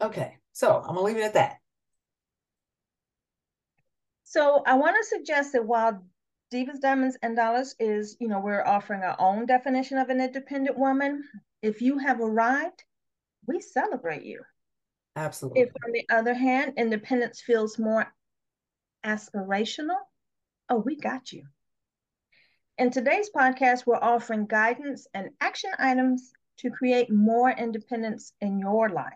okay 0.00 0.36
so 0.52 0.78
i'm 0.80 0.94
gonna 0.94 1.02
leave 1.02 1.16
it 1.16 1.24
at 1.24 1.34
that 1.34 1.56
so 4.30 4.62
I 4.64 4.74
want 4.74 4.96
to 4.96 5.08
suggest 5.08 5.54
that 5.54 5.66
while 5.66 6.04
Divas, 6.52 6.80
Diamonds, 6.80 7.18
and 7.20 7.34
Dollars 7.34 7.74
is, 7.80 8.16
you 8.20 8.28
know, 8.28 8.38
we're 8.38 8.64
offering 8.64 9.02
our 9.02 9.16
own 9.18 9.44
definition 9.44 9.98
of 9.98 10.08
an 10.08 10.20
independent 10.20 10.78
woman. 10.78 11.24
If 11.62 11.82
you 11.82 11.98
have 11.98 12.20
arrived, 12.20 12.84
we 13.48 13.60
celebrate 13.60 14.22
you. 14.22 14.42
Absolutely. 15.16 15.62
If, 15.62 15.70
on 15.84 15.92
the 15.92 16.06
other 16.10 16.34
hand, 16.34 16.74
independence 16.76 17.40
feels 17.40 17.78
more 17.78 18.12
aspirational, 19.04 19.98
oh, 20.68 20.78
we 20.78 20.96
got 20.96 21.32
you. 21.32 21.44
In 22.78 22.90
today's 22.90 23.30
podcast, 23.34 23.86
we're 23.86 23.96
offering 23.96 24.46
guidance 24.46 25.06
and 25.12 25.30
action 25.40 25.70
items 25.78 26.32
to 26.58 26.70
create 26.70 27.10
more 27.10 27.50
independence 27.50 28.32
in 28.40 28.58
your 28.58 28.88
life. 28.88 29.12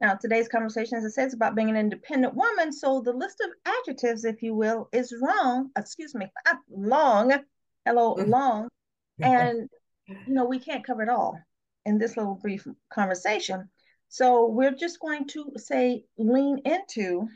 Now, 0.00 0.14
today's 0.14 0.48
conversation, 0.48 0.96
as 0.98 1.04
I 1.04 1.08
said, 1.08 1.28
is 1.28 1.34
about 1.34 1.54
being 1.54 1.68
an 1.68 1.76
independent 1.76 2.34
woman. 2.34 2.72
So 2.72 3.02
the 3.02 3.12
list 3.12 3.40
of 3.40 3.50
adjectives, 3.66 4.24
if 4.24 4.42
you 4.42 4.54
will, 4.54 4.88
is 4.92 5.14
wrong. 5.20 5.70
Excuse 5.76 6.14
me, 6.14 6.26
long. 6.70 7.32
Hello, 7.84 8.14
mm-hmm. 8.14 8.30
long. 8.30 8.68
And 9.22 9.68
you 10.06 10.16
know, 10.28 10.46
we 10.46 10.58
can't 10.58 10.82
cover 10.82 11.02
it 11.02 11.10
all 11.10 11.38
in 11.84 11.98
this 11.98 12.16
little 12.16 12.36
brief 12.36 12.66
conversation. 12.90 13.68
So 14.10 14.46
we're 14.46 14.74
just 14.74 14.98
going 14.98 15.28
to 15.28 15.52
say 15.56 16.04
lean 16.18 16.58
into 16.64 17.28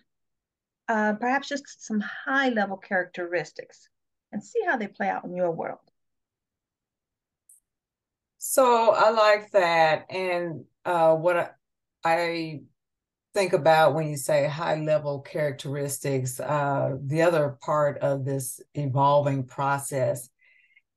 uh, 0.88 1.14
perhaps 1.14 1.49
just 1.49 1.87
some 1.87 2.00
high 2.00 2.49
level 2.49 2.76
characteristics 2.76 3.88
and 4.33 4.43
see 4.43 4.61
how 4.66 4.76
they 4.76 4.88
play 4.88 5.09
out 5.09 5.25
in 5.25 5.37
your 5.37 5.52
world. 5.52 5.78
So 8.38 8.93
I 8.93 9.11
like 9.11 9.52
that. 9.52 10.07
And 10.11 10.64
uh, 10.85 11.14
what 11.14 11.57
I 12.04 12.62
think 13.35 13.52
about 13.52 13.95
when 13.95 14.09
you 14.09 14.16
say 14.16 14.49
high 14.49 14.81
level 14.81 15.21
characteristics, 15.21 16.40
uh, 16.40 16.97
the 17.00 17.23
other 17.23 17.57
part 17.62 17.99
of 17.99 18.25
this 18.25 18.61
evolving 18.75 19.45
process 19.45 20.28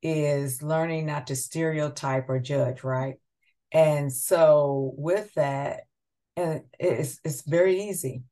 is 0.01 0.63
learning 0.63 1.05
not 1.05 1.27
to 1.27 1.36
stereotype 1.36 2.29
or 2.29 2.39
judge, 2.39 2.84
right? 2.84 3.17
And 3.71 4.12
so 4.12 4.93
with 4.97 5.33
that, 5.36 5.81
and 6.36 6.63
it's 6.79 7.19
it's 7.24 7.41
very 7.41 7.89
easy. 7.89 8.24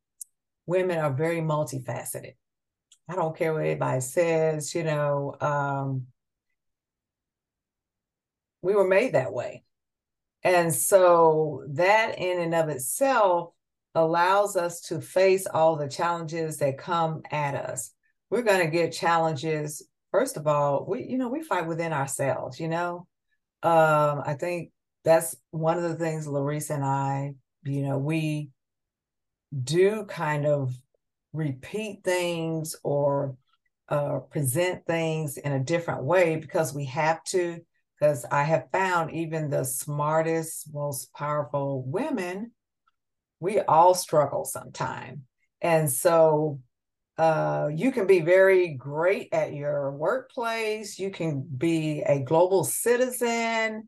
Women 0.66 1.00
are 1.00 1.14
very 1.14 1.42
multifaceted. 1.42 2.34
I 3.08 3.16
don't 3.16 3.38
care 3.38 3.54
what 3.54 3.66
anybody 3.66 4.02
says, 4.02 4.74
you 4.74 4.84
know, 4.84 5.36
um, 5.40 6.08
we 8.62 8.74
were 8.74 8.88
made 8.88 9.14
that 9.14 9.32
way. 9.32 9.64
And 10.44 10.74
so 10.74 11.64
that 11.74 12.18
in 12.18 12.42
and 12.42 12.56
of 12.56 12.70
itself 12.70 13.52
allows 13.94 14.56
us 14.56 14.82
to 14.82 15.02
face 15.02 15.48
all 15.48 15.76
the 15.76 15.88
challenges 15.88 16.58
that 16.58 16.78
come 16.78 17.22
at 17.32 17.56
us. 17.56 17.92
We're 18.30 18.42
going 18.42 18.64
to 18.64 18.72
get 18.72 18.92
challenges. 18.92 19.88
First 20.12 20.38
of 20.38 20.48
all, 20.48 20.86
we, 20.88 21.04
you 21.04 21.18
know, 21.18 21.30
we 21.30 21.42
fight 21.44 21.68
within 21.68 21.94
ourselves, 21.94 22.60
you 22.60 22.68
know. 22.68 23.08
Um, 23.64 24.22
I 24.26 24.36
think 24.40 24.72
that's 25.06 25.36
one 25.52 25.78
of 25.78 25.84
the 25.84 25.96
things 25.96 26.28
Larissa 26.28 26.74
and 26.74 26.84
I, 26.84 27.36
you 27.64 27.84
know, 27.84 27.98
we 27.98 28.50
do 29.64 30.04
kind 30.06 30.46
of 30.46 30.74
repeat 31.32 32.04
things 32.04 32.76
or 32.84 33.38
uh, 33.88 34.20
present 34.32 34.86
things 34.86 35.38
in 35.38 35.52
a 35.52 35.64
different 35.64 36.04
way 36.04 36.38
because 36.38 36.74
we 36.74 36.86
have 36.86 37.24
to. 37.26 37.60
Because 37.98 38.26
I 38.30 38.44
have 38.44 38.68
found 38.74 39.12
even 39.12 39.50
the 39.50 39.64
smartest, 39.64 40.74
most 40.74 41.14
powerful 41.14 41.82
women, 41.88 42.52
we 43.40 43.62
all 43.62 43.94
struggle 43.94 44.44
sometime. 44.44 45.22
And 45.62 45.90
so 45.90 46.60
uh, 47.18 47.70
you 47.74 47.94
can 47.94 48.06
be 48.06 48.20
very 48.20 48.74
great 48.74 49.30
at 49.32 49.54
your 49.54 49.92
workplace. 49.92 51.00
You 51.00 51.10
can 51.10 51.48
be 51.58 52.02
a 52.02 52.20
global 52.20 52.66
citizen. 52.66 53.88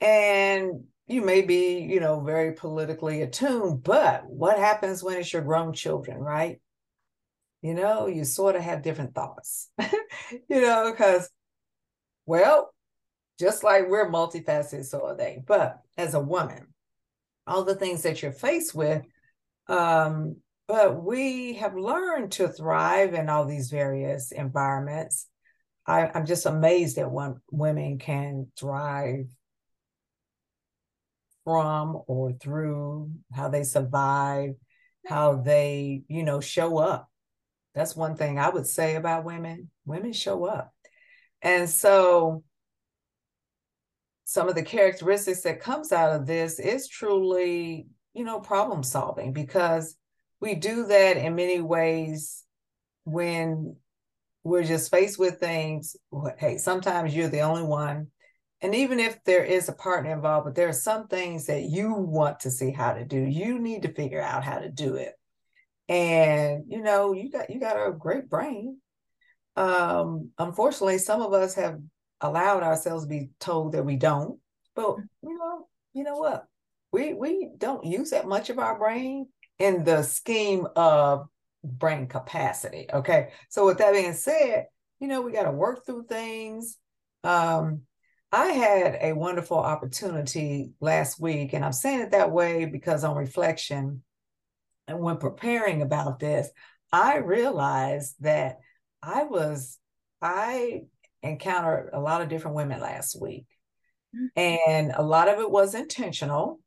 And 0.00 0.84
you 1.06 1.22
may 1.22 1.40
be, 1.42 1.80
you 1.80 2.00
know, 2.00 2.20
very 2.20 2.52
politically 2.52 3.22
attuned, 3.22 3.82
but 3.82 4.24
what 4.26 4.58
happens 4.58 5.02
when 5.02 5.16
it's 5.16 5.32
your 5.32 5.42
grown 5.42 5.72
children, 5.72 6.18
right? 6.18 6.60
You 7.62 7.74
know, 7.74 8.06
you 8.06 8.24
sort 8.24 8.54
of 8.54 8.62
have 8.62 8.82
different 8.82 9.14
thoughts, 9.14 9.70
you 9.78 10.60
know, 10.60 10.90
because, 10.90 11.28
well, 12.26 12.72
just 13.40 13.64
like 13.64 13.88
we're 13.88 14.10
multifaceted, 14.10 14.84
so 14.84 15.06
are 15.06 15.16
they. 15.16 15.42
But 15.44 15.80
as 15.96 16.14
a 16.14 16.20
woman, 16.20 16.68
all 17.46 17.64
the 17.64 17.74
things 17.74 18.02
that 18.02 18.22
you're 18.22 18.32
faced 18.32 18.74
with, 18.74 19.02
um, 19.68 20.36
but 20.68 21.02
we 21.02 21.54
have 21.54 21.74
learned 21.74 22.32
to 22.32 22.48
thrive 22.48 23.14
in 23.14 23.30
all 23.30 23.46
these 23.46 23.70
various 23.70 24.30
environments. 24.32 25.26
I, 25.86 26.10
am 26.14 26.26
just 26.26 26.44
amazed 26.44 26.98
at 26.98 27.10
what 27.10 27.36
women 27.50 27.98
can 27.98 28.48
thrive 28.58 29.26
from 31.48 32.02
or 32.06 32.30
through, 32.32 33.10
how 33.32 33.48
they 33.48 33.64
survive, 33.64 34.50
how 35.06 35.36
they, 35.36 36.02
you 36.06 36.22
know, 36.22 36.40
show 36.40 36.76
up. 36.76 37.08
That's 37.74 37.96
one 37.96 38.16
thing 38.16 38.38
I 38.38 38.50
would 38.50 38.66
say 38.66 38.96
about 38.96 39.24
women. 39.24 39.70
Women 39.86 40.12
show 40.12 40.44
up. 40.44 40.74
And 41.40 41.70
so 41.70 42.44
some 44.24 44.46
of 44.46 44.56
the 44.56 44.62
characteristics 44.62 45.40
that 45.44 45.62
comes 45.62 45.90
out 45.90 46.14
of 46.14 46.26
this 46.26 46.58
is 46.58 46.86
truly, 46.86 47.86
you 48.12 48.24
know, 48.24 48.40
problem 48.40 48.82
solving 48.82 49.32
because 49.32 49.96
we 50.42 50.54
do 50.54 50.84
that 50.88 51.16
in 51.16 51.34
many 51.34 51.62
ways 51.62 52.44
when 53.04 53.74
we're 54.44 54.64
just 54.64 54.90
faced 54.90 55.18
with 55.18 55.40
things. 55.40 55.96
Hey, 56.36 56.58
sometimes 56.58 57.16
you're 57.16 57.30
the 57.30 57.40
only 57.40 57.62
one 57.62 58.08
and 58.60 58.74
even 58.74 58.98
if 58.98 59.22
there 59.24 59.44
is 59.44 59.68
a 59.68 59.72
partner 59.72 60.12
involved, 60.12 60.46
but 60.46 60.54
there 60.54 60.68
are 60.68 60.72
some 60.72 61.06
things 61.06 61.46
that 61.46 61.62
you 61.62 61.94
want 61.94 62.40
to 62.40 62.50
see 62.50 62.72
how 62.72 62.92
to 62.92 63.04
do. 63.04 63.18
You 63.18 63.58
need 63.58 63.82
to 63.82 63.92
figure 63.92 64.20
out 64.20 64.44
how 64.44 64.58
to 64.58 64.68
do 64.68 64.96
it. 64.96 65.14
And 65.88 66.64
you 66.68 66.82
know, 66.82 67.12
you 67.12 67.30
got 67.30 67.50
you 67.50 67.60
got 67.60 67.76
a 67.76 67.92
great 67.92 68.28
brain. 68.28 68.78
Um, 69.56 70.30
unfortunately, 70.38 70.98
some 70.98 71.22
of 71.22 71.32
us 71.32 71.54
have 71.54 71.78
allowed 72.20 72.62
ourselves 72.62 73.04
to 73.04 73.08
be 73.08 73.30
told 73.38 73.72
that 73.72 73.84
we 73.84 73.96
don't. 73.96 74.38
But 74.74 74.96
you 75.22 75.38
know, 75.38 75.66
you 75.94 76.04
know 76.04 76.16
what? 76.16 76.46
We 76.92 77.14
we 77.14 77.50
don't 77.56 77.84
use 77.84 78.10
that 78.10 78.26
much 78.26 78.50
of 78.50 78.58
our 78.58 78.78
brain 78.78 79.28
in 79.58 79.84
the 79.84 80.02
scheme 80.02 80.66
of 80.76 81.28
brain 81.64 82.06
capacity. 82.06 82.86
Okay. 82.92 83.30
So 83.48 83.66
with 83.66 83.78
that 83.78 83.92
being 83.92 84.14
said, 84.14 84.66
you 85.00 85.08
know, 85.08 85.22
we 85.22 85.32
got 85.32 85.44
to 85.44 85.52
work 85.52 85.86
through 85.86 86.06
things. 86.06 86.76
Um, 87.24 87.82
I 88.30 88.46
had 88.46 88.98
a 89.00 89.12
wonderful 89.14 89.58
opportunity 89.58 90.72
last 90.80 91.18
week, 91.20 91.54
and 91.54 91.64
I'm 91.64 91.72
saying 91.72 92.00
it 92.00 92.10
that 92.10 92.30
way 92.30 92.66
because 92.66 93.04
on 93.04 93.16
reflection, 93.16 94.02
and 94.86 95.00
when 95.00 95.16
preparing 95.16 95.82
about 95.82 96.18
this, 96.18 96.50
I 96.92 97.18
realized 97.18 98.16
that 98.20 98.58
I 99.02 99.24
was, 99.24 99.78
I 100.20 100.82
encountered 101.22 101.90
a 101.92 102.00
lot 102.00 102.20
of 102.20 102.28
different 102.28 102.56
women 102.56 102.80
last 102.80 103.20
week, 103.20 103.46
mm-hmm. 104.14 104.26
and 104.38 104.92
a 104.94 105.02
lot 105.02 105.28
of 105.28 105.40
it 105.40 105.50
was 105.50 105.74
intentional. 105.74 106.60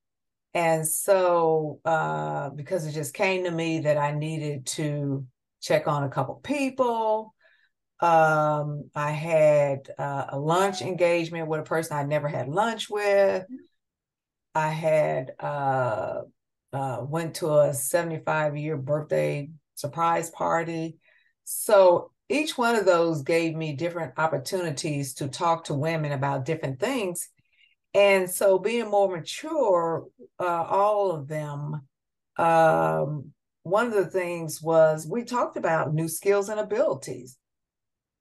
And 0.53 0.85
so, 0.87 1.79
uh, 1.85 2.49
because 2.49 2.85
it 2.85 2.91
just 2.91 3.13
came 3.13 3.45
to 3.45 3.51
me 3.51 3.81
that 3.81 3.97
I 3.97 4.11
needed 4.11 4.65
to 4.67 5.25
check 5.61 5.87
on 5.87 6.03
a 6.03 6.09
couple 6.09 6.35
people, 6.35 7.33
um, 8.01 8.89
I 8.95 9.11
had 9.11 9.89
uh, 9.97 10.25
a 10.29 10.39
lunch 10.39 10.81
engagement 10.81 11.47
with 11.47 11.59
a 11.59 11.63
person 11.63 11.97
I 11.97 12.03
never 12.03 12.27
had 12.27 12.49
lunch 12.49 12.89
with. 12.89 13.45
I 14.55 14.69
had 14.69 15.33
uh, 15.39 16.21
uh, 16.73 16.97
went 17.01 17.35
to 17.35 17.59
a 17.59 17.73
75 17.73 18.57
year 18.57 18.75
birthday 18.75 19.51
surprise 19.75 20.31
party. 20.31 20.97
So 21.43 22.11
each 22.27 22.57
one 22.57 22.75
of 22.75 22.85
those 22.85 23.21
gave 23.21 23.55
me 23.55 23.73
different 23.73 24.13
opportunities 24.17 25.13
to 25.15 25.27
talk 25.27 25.65
to 25.65 25.73
women 25.75 26.11
about 26.11 26.45
different 26.45 26.79
things. 26.79 27.29
And 27.93 28.29
so 28.29 28.57
being 28.57 28.89
more 28.89 29.15
mature, 29.15 30.05
uh, 30.39 30.43
all 30.63 31.11
of 31.11 31.27
them, 31.27 31.87
um, 32.37 33.33
one 33.63 33.87
of 33.87 33.93
the 33.93 34.05
things 34.05 34.61
was 34.61 35.05
we 35.05 35.23
talked 35.23 35.55
about 35.55 35.93
new 35.93 36.07
skills 36.07 36.49
and 36.49 36.59
abilities 36.59 37.37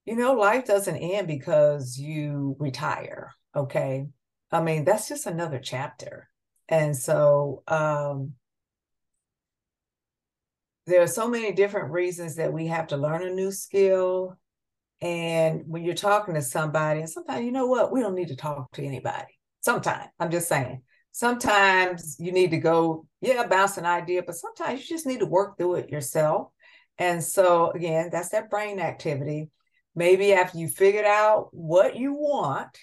you 0.04 0.16
know, 0.16 0.32
life 0.32 0.64
doesn't 0.64 0.96
end 0.96 1.26
because 1.28 1.98
you 1.98 2.56
retire. 2.58 3.32
Okay. 3.54 4.06
I 4.52 4.62
mean, 4.62 4.84
that's 4.84 5.08
just 5.08 5.26
another 5.26 5.58
chapter. 5.58 6.28
And 6.68 6.96
so 6.96 7.62
um, 7.68 8.34
there 10.86 11.02
are 11.02 11.06
so 11.06 11.28
many 11.28 11.52
different 11.52 11.92
reasons 11.92 12.36
that 12.36 12.52
we 12.52 12.66
have 12.68 12.88
to 12.88 12.96
learn 12.96 13.26
a 13.26 13.30
new 13.30 13.52
skill. 13.52 14.36
And 15.00 15.62
when 15.66 15.84
you're 15.84 15.94
talking 15.94 16.34
to 16.34 16.42
somebody, 16.42 17.00
and 17.00 17.10
sometimes, 17.10 17.44
you 17.44 17.52
know 17.52 17.66
what, 17.66 17.92
we 17.92 18.00
don't 18.00 18.14
need 18.14 18.28
to 18.28 18.36
talk 18.36 18.72
to 18.72 18.84
anybody. 18.84 19.38
Sometimes, 19.60 20.10
I'm 20.18 20.30
just 20.30 20.48
saying, 20.48 20.82
sometimes 21.12 22.16
you 22.18 22.32
need 22.32 22.50
to 22.50 22.58
go, 22.58 23.06
yeah, 23.20 23.46
bounce 23.46 23.76
an 23.78 23.86
idea, 23.86 24.22
but 24.22 24.34
sometimes 24.34 24.80
you 24.80 24.86
just 24.86 25.06
need 25.06 25.20
to 25.20 25.26
work 25.26 25.56
through 25.56 25.76
it 25.76 25.90
yourself. 25.90 26.48
And 26.98 27.22
so, 27.22 27.70
again, 27.70 28.10
that's 28.12 28.30
that 28.30 28.50
brain 28.50 28.78
activity 28.78 29.50
maybe 29.94 30.32
after 30.32 30.58
you 30.58 30.68
figured 30.68 31.04
out 31.04 31.48
what 31.52 31.96
you 31.96 32.12
want 32.14 32.78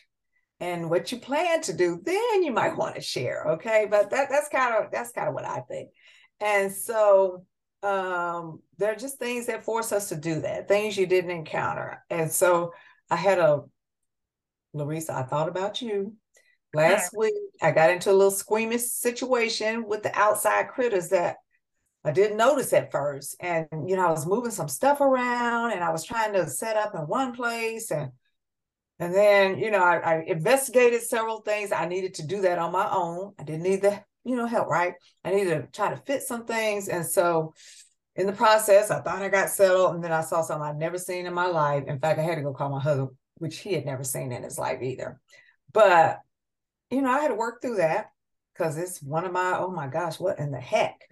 and 0.60 0.90
what 0.90 1.12
you 1.12 1.20
plan 1.20 1.62
to 1.62 1.74
do 1.74 2.02
then 2.04 2.44
you 2.44 2.52
might 2.52 2.76
want 2.76 2.96
to 2.96 3.02
share 3.02 3.46
okay? 3.54 3.88
But 3.90 4.10
that 4.10 4.30
that's 4.30 4.50
kind 4.50 4.76
of 4.76 4.92
that's 4.92 5.12
kind 5.12 5.28
of 5.28 5.34
what 5.34 5.46
i 5.46 5.60
think. 5.62 5.90
And 6.40 6.72
so 6.72 7.46
um 7.84 8.60
there 8.78 8.92
are 8.92 8.96
just 8.96 9.20
things 9.20 9.46
that 9.46 9.64
force 9.64 9.92
us 9.92 10.10
to 10.10 10.16
do 10.16 10.42
that 10.42 10.68
things 10.68 10.98
you 10.98 11.06
didn't 11.06 11.32
encounter. 11.32 12.04
And 12.10 12.32
so 12.32 12.74
i 13.10 13.16
had 13.16 13.40
a 13.40 13.62
larissa 14.74 15.14
i 15.14 15.24
thought 15.24 15.48
about 15.48 15.82
you. 15.82 16.14
Last 16.74 17.14
week 17.16 17.34
i 17.62 17.72
got 17.72 17.92
into 17.92 18.12
a 18.12 18.14
little 18.14 18.32
squeamish 18.32 18.84
situation 18.84 19.88
with 19.88 20.04
the 20.04 20.18
outside 20.18 20.68
critters 20.70 21.10
that 21.10 21.38
I 22.08 22.12
didn't 22.12 22.38
notice 22.38 22.72
at 22.72 22.92
first. 22.92 23.36
And, 23.42 23.68
you 23.86 23.98
know, 23.98 24.08
I 24.08 24.12
was 24.12 24.26
moving 24.26 24.52
some 24.52 24.70
stuff 24.70 25.02
around 25.02 25.74
and 25.74 25.84
I 25.84 25.92
was 25.92 26.06
trying 26.06 26.32
to 26.34 26.48
set 26.48 26.78
up 26.78 26.96
in 26.96 27.02
one 27.02 27.34
place. 27.34 27.92
And 27.92 28.12
and 29.00 29.14
then, 29.14 29.60
you 29.60 29.70
know, 29.70 29.84
I, 29.84 29.98
I 29.98 30.24
investigated 30.26 31.02
several 31.02 31.42
things. 31.42 31.72
I 31.72 31.86
needed 31.86 32.16
to 32.16 32.26
do 32.26 32.42
that 32.42 32.58
on 32.58 32.72
my 32.72 32.90
own. 32.90 33.34
I 33.38 33.44
didn't 33.44 33.64
need 33.64 33.82
the, 33.82 34.02
you 34.24 34.36
know, 34.36 34.48
help, 34.48 34.70
right? 34.70 34.94
I 35.24 35.32
needed 35.32 35.62
to 35.62 35.68
try 35.72 35.90
to 35.90 35.98
fit 35.98 36.24
some 36.24 36.46
things. 36.46 36.88
And 36.88 37.06
so 37.06 37.54
in 38.16 38.26
the 38.26 38.34
process, 38.34 38.90
I 38.90 39.02
thought 39.02 39.22
I 39.22 39.30
got 39.30 39.50
settled. 39.50 39.96
And 39.96 40.04
then 40.04 40.14
I 40.14 40.22
saw 40.22 40.42
something 40.42 40.68
I'd 40.68 40.78
never 40.78 40.98
seen 40.98 41.28
in 41.28 41.34
my 41.34 41.46
life. 41.46 41.84
In 41.88 42.00
fact, 42.00 42.20
I 42.20 42.24
had 42.24 42.36
to 42.36 42.42
go 42.42 42.54
call 42.54 42.70
my 42.70 42.82
husband, 42.82 43.10
which 43.36 43.60
he 43.60 43.74
had 43.74 43.86
never 43.86 44.04
seen 44.04 44.32
in 44.32 44.44
his 44.44 44.58
life 44.58 44.82
either. 44.82 45.20
But, 45.74 46.22
you 46.90 47.02
know, 47.02 47.12
I 47.12 47.20
had 47.20 47.28
to 47.28 47.36
work 47.36 47.62
through 47.62 47.78
that 47.78 48.12
because 48.54 48.78
it's 48.78 49.04
one 49.04 49.26
of 49.26 49.32
my, 49.32 49.58
oh 49.60 49.70
my 49.70 49.88
gosh, 49.88 50.20
what 50.20 50.40
in 50.40 50.52
the 50.52 50.60
heck? 50.60 51.08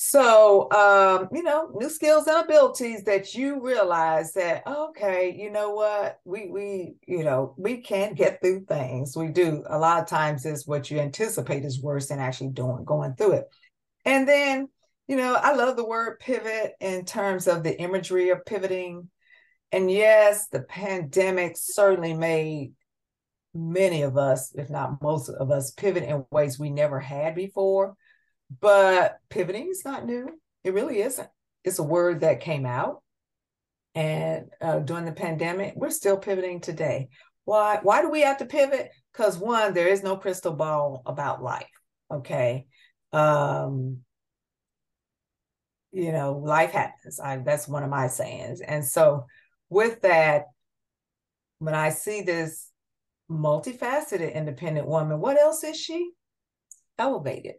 So, 0.00 0.70
um, 0.70 1.28
you 1.32 1.42
know, 1.42 1.72
new 1.74 1.90
skills 1.90 2.28
and 2.28 2.44
abilities 2.44 3.02
that 3.02 3.34
you 3.34 3.60
realize 3.60 4.32
that, 4.34 4.64
okay, 4.64 5.34
you 5.36 5.50
know 5.50 5.70
what, 5.70 6.20
we, 6.24 6.48
we, 6.48 6.94
you 7.04 7.24
know, 7.24 7.56
we 7.58 7.78
can 7.78 8.14
get 8.14 8.40
through 8.40 8.66
things. 8.66 9.16
We 9.16 9.26
do. 9.26 9.64
A 9.68 9.76
lot 9.76 10.00
of 10.00 10.08
times 10.08 10.46
is 10.46 10.68
what 10.68 10.88
you 10.88 11.00
anticipate 11.00 11.64
is 11.64 11.82
worse 11.82 12.06
than 12.06 12.20
actually 12.20 12.50
doing, 12.50 12.84
going 12.84 13.16
through 13.16 13.32
it. 13.32 13.46
And 14.04 14.28
then, 14.28 14.68
you 15.08 15.16
know, 15.16 15.34
I 15.34 15.56
love 15.56 15.76
the 15.76 15.84
word 15.84 16.20
pivot 16.20 16.74
in 16.80 17.04
terms 17.04 17.48
of 17.48 17.64
the 17.64 17.76
imagery 17.76 18.28
of 18.28 18.46
pivoting. 18.46 19.10
And 19.72 19.90
yes, 19.90 20.46
the 20.46 20.60
pandemic 20.60 21.56
certainly 21.56 22.14
made 22.14 22.72
many 23.52 24.02
of 24.02 24.16
us, 24.16 24.54
if 24.54 24.70
not 24.70 25.02
most 25.02 25.28
of 25.28 25.50
us, 25.50 25.72
pivot 25.72 26.04
in 26.04 26.24
ways 26.30 26.56
we 26.56 26.70
never 26.70 27.00
had 27.00 27.34
before. 27.34 27.96
But 28.60 29.18
pivoting 29.28 29.68
is 29.70 29.84
not 29.84 30.06
new. 30.06 30.40
It 30.64 30.74
really 30.74 31.00
isn't. 31.02 31.28
It's 31.64 31.78
a 31.78 31.84
word 31.84 32.20
that 32.20 32.40
came 32.40 32.66
out. 32.66 33.02
And 33.94 34.46
uh, 34.60 34.78
during 34.80 35.04
the 35.04 35.12
pandemic, 35.12 35.74
we're 35.76 35.90
still 35.90 36.16
pivoting 36.16 36.60
today. 36.60 37.08
Why? 37.44 37.80
Why 37.82 38.02
do 38.02 38.10
we 38.10 38.22
have 38.22 38.38
to 38.38 38.46
pivot? 38.46 38.90
Because 39.12 39.38
one, 39.38 39.74
there 39.74 39.88
is 39.88 40.02
no 40.02 40.16
crystal 40.16 40.52
ball 40.52 41.02
about 41.06 41.42
life. 41.42 41.66
Okay. 42.10 42.66
Um, 43.12 43.98
you 45.92 46.12
know, 46.12 46.38
life 46.38 46.72
happens. 46.72 47.18
I, 47.18 47.38
that's 47.38 47.66
one 47.66 47.82
of 47.82 47.90
my 47.90 48.08
sayings. 48.08 48.60
And 48.60 48.84
so, 48.84 49.26
with 49.70 50.02
that, 50.02 50.44
when 51.58 51.74
I 51.74 51.90
see 51.90 52.22
this 52.22 52.70
multifaceted 53.30 54.32
independent 54.32 54.86
woman, 54.86 55.20
what 55.20 55.38
else 55.38 55.64
is 55.64 55.76
she? 55.76 56.10
Elevated. 56.98 57.54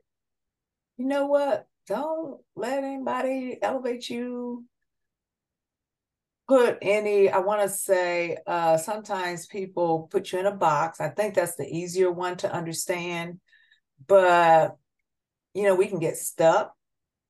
You 1.00 1.06
know 1.06 1.26
what? 1.26 1.66
Don't 1.88 2.40
let 2.56 2.84
anybody 2.84 3.58
elevate 3.60 4.08
you. 4.08 4.66
Put 6.48 6.78
any, 6.84 7.30
I 7.30 7.40
want 7.40 7.62
to 7.64 7.70
say, 7.70 8.38
uh, 8.46 8.78
sometimes 8.78 9.48
people 9.48 10.08
put 10.12 10.32
you 10.32 10.40
in 10.40 10.46
a 10.46 10.52
box. 10.52 11.02
I 11.02 11.10
think 11.10 11.34
that's 11.34 11.56
the 11.56 11.66
easier 11.68 12.12
one 12.12 12.38
to 12.38 12.52
understand. 12.52 13.40
But, 14.08 14.76
you 15.56 15.64
know, 15.64 15.74
we 15.74 15.88
can 15.88 16.00
get 16.00 16.18
stuck 16.18 16.76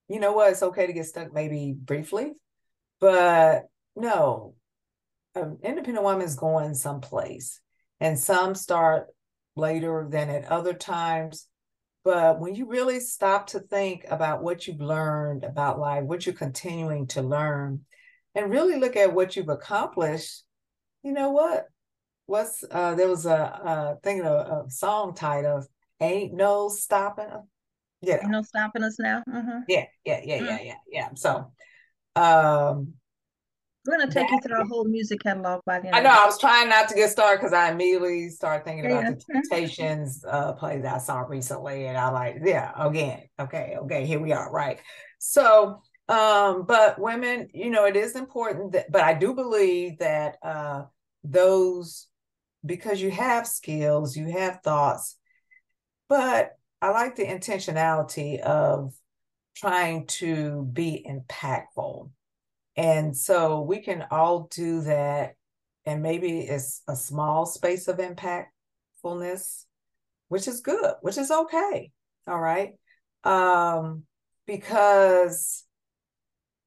you 0.10 0.20
know 0.20 0.34
what? 0.34 0.52
It's 0.52 0.64
okay 0.64 0.88
to 0.88 0.94
get 0.94 1.06
stuck 1.06 1.32
maybe 1.32 1.74
briefly, 1.78 2.34
but 3.00 3.68
no, 3.96 4.56
an 5.36 5.60
independent 5.64 6.04
woman 6.04 6.26
is 6.26 6.36
going 6.36 6.74
someplace, 6.74 7.62
and 8.00 8.20
some 8.20 8.56
start 8.56 9.08
later 9.56 10.08
than 10.10 10.30
at 10.30 10.46
other 10.46 10.74
times. 10.74 11.48
But 12.10 12.40
when 12.40 12.56
you 12.56 12.66
really 12.66 13.00
stop 13.00 13.46
to 13.48 13.60
think 13.60 14.04
about 14.10 14.42
what 14.42 14.66
you've 14.66 14.82
learned 14.82 15.44
about 15.44 15.78
life, 15.78 16.06
what 16.06 16.26
you're 16.26 16.34
continuing 16.34 17.06
to 17.10 17.22
learn, 17.22 17.82
and 18.34 18.50
really 18.50 18.80
look 18.80 18.96
at 18.96 19.14
what 19.14 19.36
you've 19.36 19.50
accomplished, 19.50 20.44
you 21.04 21.12
know 21.12 21.30
what? 21.30 21.68
What's 22.26 22.64
uh, 22.72 22.96
there 22.96 23.08
was 23.08 23.28
a, 23.28 23.38
a 23.38 23.98
thinking 24.02 24.26
of 24.26 24.66
a 24.66 24.72
song 24.72 25.14
title, 25.14 25.64
"Ain't 26.02 26.34
No 26.34 26.70
Stopping 26.70 27.28
yeah. 28.02 28.24
You 28.24 28.30
know, 28.30 28.42
stopping 28.42 28.84
us 28.84 28.98
now. 28.98 29.22
Mm-hmm. 29.30 29.60
Yeah, 29.68 29.86
yeah, 30.04 30.22
yeah, 30.24 30.42
yeah, 30.42 30.60
yeah, 30.64 30.76
yeah. 30.92 31.10
So, 31.14 31.52
um, 32.16 32.94
we're 33.90 33.98
gonna 33.98 34.12
take 34.12 34.30
you 34.30 34.40
through 34.42 34.58
our 34.58 34.66
whole 34.66 34.86
music 34.86 35.22
catalog 35.22 35.62
by 35.66 35.80
the 35.80 35.88
end. 35.88 35.96
I 35.96 36.02
know. 36.02 36.10
I 36.10 36.26
was 36.26 36.40
trying 36.40 36.70
not 36.70 36.90
to 36.90 36.96
get 36.96 37.10
started 37.10 37.40
because 37.40 37.54
I 37.54 37.72
immediately 37.72 38.30
started 38.30 38.64
thinking 38.64 38.86
about 38.86 39.06
the 39.06 39.24
Temptations 39.34 40.24
uh, 40.28 40.54
play 40.54 40.80
that 40.82 40.96
I 40.96 40.98
saw 41.00 41.22
recently, 41.22 41.88
and 41.88 41.98
I 41.98 42.10
like, 42.10 42.38
yeah, 42.44 42.72
again, 42.78 43.24
okay, 43.40 43.76
okay, 43.84 44.06
here 44.06 44.20
we 44.20 44.32
are, 44.32 44.52
right? 44.52 44.80
So, 45.18 45.82
um, 46.08 46.66
but 46.68 47.00
women, 47.00 47.50
you 47.54 47.70
know, 47.70 47.86
it 47.86 47.96
is 47.96 48.16
important 48.16 48.74
that, 48.74 48.92
but 48.92 49.02
I 49.02 49.14
do 49.14 49.34
believe 49.34 50.00
that 50.00 50.38
uh, 50.44 50.84
those 51.24 52.08
because 52.66 53.02
you 53.02 53.10
have 53.12 53.48
skills, 53.48 54.16
you 54.16 54.32
have 54.32 54.62
thoughts, 54.64 55.18
but 56.08 56.52
I 56.82 56.92
like 56.92 57.16
the 57.16 57.26
intentionality 57.26 58.40
of 58.40 58.94
trying 59.56 60.06
to 60.08 60.70
be 60.72 61.06
impactful. 61.10 62.10
And 62.76 63.16
so 63.16 63.62
we 63.62 63.80
can 63.80 64.06
all 64.12 64.48
do 64.52 64.82
that. 64.82 65.36
And 65.86 66.04
maybe 66.04 66.40
it's 66.40 66.82
a 66.88 66.96
small 66.96 67.46
space 67.46 67.88
of 67.88 67.98
impactfulness, 67.98 69.66
which 70.28 70.48
is 70.48 70.62
good, 70.62 70.94
which 71.02 71.18
is 71.18 71.32
okay. 71.32 71.92
All 72.28 72.40
right. 72.40 72.74
Um, 73.24 74.04
because 74.46 75.66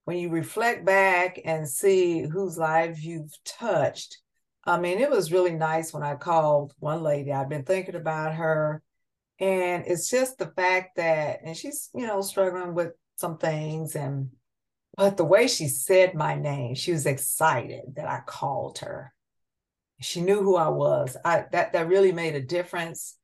when 0.05 0.19
you 0.19 0.29
reflect 0.31 0.85
back 0.85 1.41
and 1.45 1.69
see 1.69 2.23
whose 2.23 2.59
lives 2.59 3.05
you've 3.05 3.33
touched, 3.45 4.19
I 4.65 4.79
mean, 4.79 4.99
it 4.99 5.11
was 5.11 5.33
really 5.33 5.55
nice 5.55 5.93
when 5.93 6.03
I 6.03 6.15
called 6.15 6.73
one 6.79 7.03
lady. 7.03 7.33
I've 7.33 7.49
been 7.49 7.65
thinking 7.65 7.95
about 7.95 8.35
her 8.35 8.83
and 9.43 9.85
it's 9.87 10.09
just 10.09 10.39
the 10.39 10.53
fact 10.55 10.97
that, 10.97 11.41
and 11.45 11.57
she's, 11.57 11.91
you 11.95 12.07
know, 12.07 12.21
struggling 12.21 12.75
with 12.75 12.93
some 13.17 13.39
things 13.39 13.97
and 13.97 14.31
but 14.97 15.17
the 15.17 15.25
way 15.25 15.49
she 15.49 15.69
said 15.69 16.15
my 16.15 16.35
name, 16.35 16.75
she 16.75 16.93
was 16.93 17.07
excited 17.07 17.95
that 17.97 18.09
I 18.09 18.21
called 18.27 18.79
her. 18.79 19.12
She 20.01 20.21
knew 20.21 20.43
who 20.43 20.57
I 20.57 20.69
was. 20.69 21.16
I 21.25 21.45
that 21.53 21.73
that 21.73 21.88
really 21.88 22.12
made 22.12 22.35
a 22.35 22.43
difference 22.43 23.16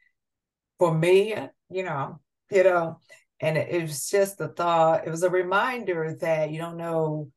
for 0.79 0.95
me, 0.95 1.35
you 1.71 1.83
know, 1.83 2.21
you 2.51 2.65
know. 2.65 3.01
And 3.41 3.57
it, 3.57 3.69
it 3.71 3.83
was 3.83 4.09
just 4.09 4.39
the 4.39 4.49
thought, 4.49 5.07
it 5.07 5.11
was 5.11 5.23
a 5.23 5.31
reminder 5.31 6.17
that 6.21 6.51
you 6.51 6.59
don't 6.59 6.77
know 6.77 7.31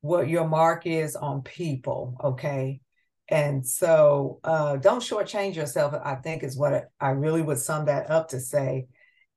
what 0.00 0.28
your 0.28 0.46
mark 0.46 0.86
is 0.86 1.16
on 1.16 1.42
people, 1.42 2.16
okay? 2.22 2.80
And 3.28 3.66
so 3.66 4.40
uh, 4.44 4.76
don't 4.76 5.02
shortchange 5.02 5.56
yourself, 5.56 5.94
I 6.02 6.16
think 6.16 6.42
is 6.42 6.56
what 6.56 6.90
I 7.00 7.10
really 7.10 7.42
would 7.42 7.58
sum 7.58 7.86
that 7.86 8.10
up 8.10 8.28
to 8.28 8.40
say. 8.40 8.86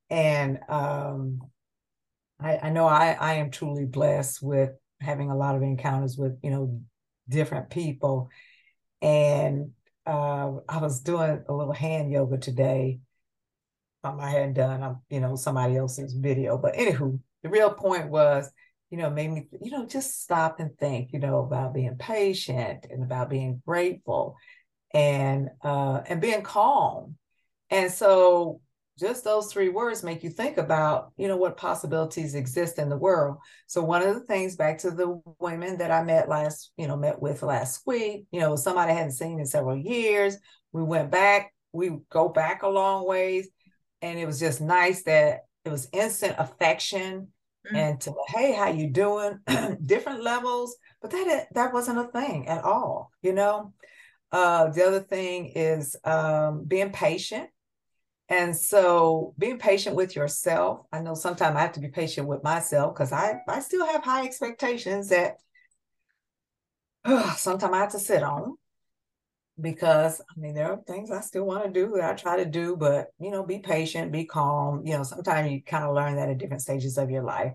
And 0.09 0.59
um, 0.67 1.41
I, 2.39 2.57
I, 2.63 2.69
know 2.69 2.85
I, 2.85 3.17
I 3.19 3.33
am 3.35 3.51
truly 3.51 3.85
blessed 3.85 4.41
with 4.41 4.71
having 5.01 5.29
a 5.29 5.35
lot 5.35 5.55
of 5.55 5.63
encounters 5.63 6.17
with, 6.17 6.37
you 6.43 6.51
know, 6.51 6.81
different 7.29 7.69
people. 7.69 8.29
And 9.01 9.71
uh, 10.05 10.53
I 10.69 10.77
was 10.77 11.01
doing 11.01 11.43
a 11.47 11.53
little 11.53 11.73
hand 11.73 12.11
yoga 12.11 12.37
today. 12.37 12.99
Um, 14.03 14.19
I 14.19 14.29
hadn't 14.29 14.53
done, 14.53 14.83
um, 14.83 15.01
you 15.09 15.19
know, 15.19 15.35
somebody 15.35 15.75
else's 15.75 16.13
video. 16.13 16.57
But 16.57 16.75
anywho, 16.75 17.19
the 17.43 17.49
real 17.49 17.71
point 17.71 18.09
was 18.09 18.51
you 18.89 18.97
know, 18.97 19.09
made 19.09 19.31
me, 19.31 19.47
you 19.61 19.71
know, 19.71 19.85
just 19.85 20.21
stop 20.23 20.59
and 20.59 20.77
think, 20.77 21.11
you 21.11 21.19
know, 21.19 21.39
about 21.39 21.73
being 21.73 21.97
patient 21.97 22.87
and 22.89 23.03
about 23.03 23.29
being 23.29 23.61
grateful 23.65 24.37
and 24.93 25.49
uh 25.61 26.01
and 26.07 26.21
being 26.21 26.41
calm. 26.41 27.17
And 27.69 27.91
so 27.91 28.61
just 28.97 29.23
those 29.23 29.51
three 29.51 29.69
words 29.69 30.03
make 30.03 30.23
you 30.23 30.29
think 30.29 30.57
about, 30.57 31.11
you 31.17 31.27
know, 31.27 31.37
what 31.37 31.57
possibilities 31.57 32.35
exist 32.35 32.79
in 32.79 32.89
the 32.89 32.97
world. 32.97 33.37
So 33.67 33.83
one 33.83 34.01
of 34.01 34.15
the 34.15 34.21
things 34.21 34.55
back 34.55 34.79
to 34.79 34.91
the 34.91 35.21
women 35.39 35.77
that 35.77 35.91
I 35.91 36.03
met 36.03 36.29
last, 36.29 36.71
you 36.77 36.87
know, 36.87 36.97
met 36.97 37.21
with 37.21 37.43
last 37.43 37.85
week, 37.85 38.25
you 38.31 38.39
know, 38.39 38.55
somebody 38.55 38.91
I 38.91 38.95
hadn't 38.95 39.11
seen 39.11 39.39
in 39.39 39.45
several 39.45 39.77
years. 39.77 40.37
We 40.71 40.83
went 40.83 41.11
back, 41.11 41.53
we 41.71 41.91
go 42.09 42.29
back 42.29 42.63
a 42.63 42.67
long 42.67 43.07
ways. 43.07 43.49
And 44.01 44.19
it 44.19 44.25
was 44.25 44.39
just 44.39 44.61
nice 44.61 45.03
that 45.03 45.41
it 45.65 45.71
was 45.71 45.89
instant 45.91 46.35
affection 46.37 47.27
mm-hmm. 47.67 47.75
and 47.75 48.01
to 48.01 48.13
hey 48.27 48.53
how 48.53 48.69
you 48.69 48.89
doing 48.89 49.39
different 49.85 50.23
levels 50.23 50.75
but 51.01 51.11
that 51.11 51.47
that 51.53 51.73
wasn't 51.73 51.97
a 51.97 52.05
thing 52.05 52.47
at 52.47 52.63
all 52.63 53.11
you 53.21 53.33
know 53.33 53.73
uh, 54.31 54.69
the 54.69 54.85
other 54.85 54.99
thing 54.99 55.53
is 55.55 55.95
um, 56.03 56.65
being 56.65 56.91
patient 56.91 57.49
and 58.29 58.55
so 58.55 59.33
being 59.37 59.57
patient 59.57 59.95
with 59.95 60.15
yourself 60.15 60.85
i 60.91 60.99
know 60.99 61.13
sometimes 61.13 61.55
i 61.55 61.61
have 61.61 61.71
to 61.71 61.79
be 61.79 61.87
patient 61.87 62.27
with 62.27 62.43
myself 62.43 62.93
because 62.93 63.11
i 63.11 63.39
i 63.47 63.59
still 63.59 63.85
have 63.85 64.03
high 64.03 64.25
expectations 64.25 65.09
that 65.09 65.37
sometimes 67.37 67.73
i 67.73 67.77
have 67.77 67.91
to 67.91 67.99
sit 67.99 68.23
on 68.23 68.55
because 69.59 70.21
I 70.21 70.39
mean 70.39 70.53
there 70.53 70.71
are 70.71 70.81
things 70.87 71.11
I 71.11 71.21
still 71.21 71.45
want 71.45 71.63
to 71.63 71.71
do 71.71 71.93
that 71.95 72.11
I 72.11 72.13
try 72.13 72.37
to 72.37 72.45
do, 72.45 72.75
but 72.75 73.07
you 73.19 73.31
know, 73.31 73.43
be 73.43 73.59
patient, 73.59 74.11
be 74.11 74.25
calm. 74.25 74.85
You 74.85 74.97
know, 74.97 75.03
sometimes 75.03 75.51
you 75.51 75.61
kind 75.63 75.83
of 75.83 75.95
learn 75.95 76.15
that 76.15 76.29
at 76.29 76.37
different 76.37 76.61
stages 76.61 76.97
of 76.97 77.09
your 77.09 77.23
life. 77.23 77.53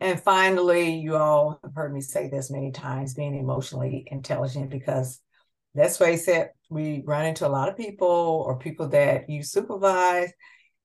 And 0.00 0.20
finally, 0.20 0.94
you 0.94 1.16
all 1.16 1.58
have 1.62 1.74
heard 1.74 1.92
me 1.92 2.00
say 2.00 2.28
this 2.28 2.50
many 2.50 2.70
times, 2.70 3.14
being 3.14 3.34
emotionally 3.34 4.06
intelligent 4.06 4.70
because 4.70 5.20
let's 5.74 5.98
face 5.98 6.28
it, 6.28 6.54
we 6.68 7.02
run 7.06 7.26
into 7.26 7.46
a 7.46 7.48
lot 7.48 7.68
of 7.68 7.76
people 7.76 8.44
or 8.46 8.58
people 8.58 8.88
that 8.88 9.28
you 9.28 9.42
supervise. 9.42 10.32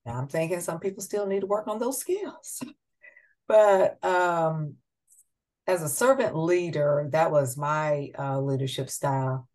And 0.06 0.16
I'm 0.16 0.28
thinking 0.28 0.60
some 0.60 0.80
people 0.80 1.02
still 1.02 1.26
need 1.26 1.40
to 1.40 1.46
work 1.46 1.68
on 1.68 1.78
those 1.78 1.98
skills. 1.98 2.62
but 3.48 4.02
um 4.04 4.74
as 5.66 5.82
a 5.82 5.88
servant 5.88 6.36
leader, 6.36 7.08
that 7.12 7.30
was 7.30 7.56
my 7.56 8.10
uh, 8.18 8.38
leadership 8.38 8.90
style 8.90 9.48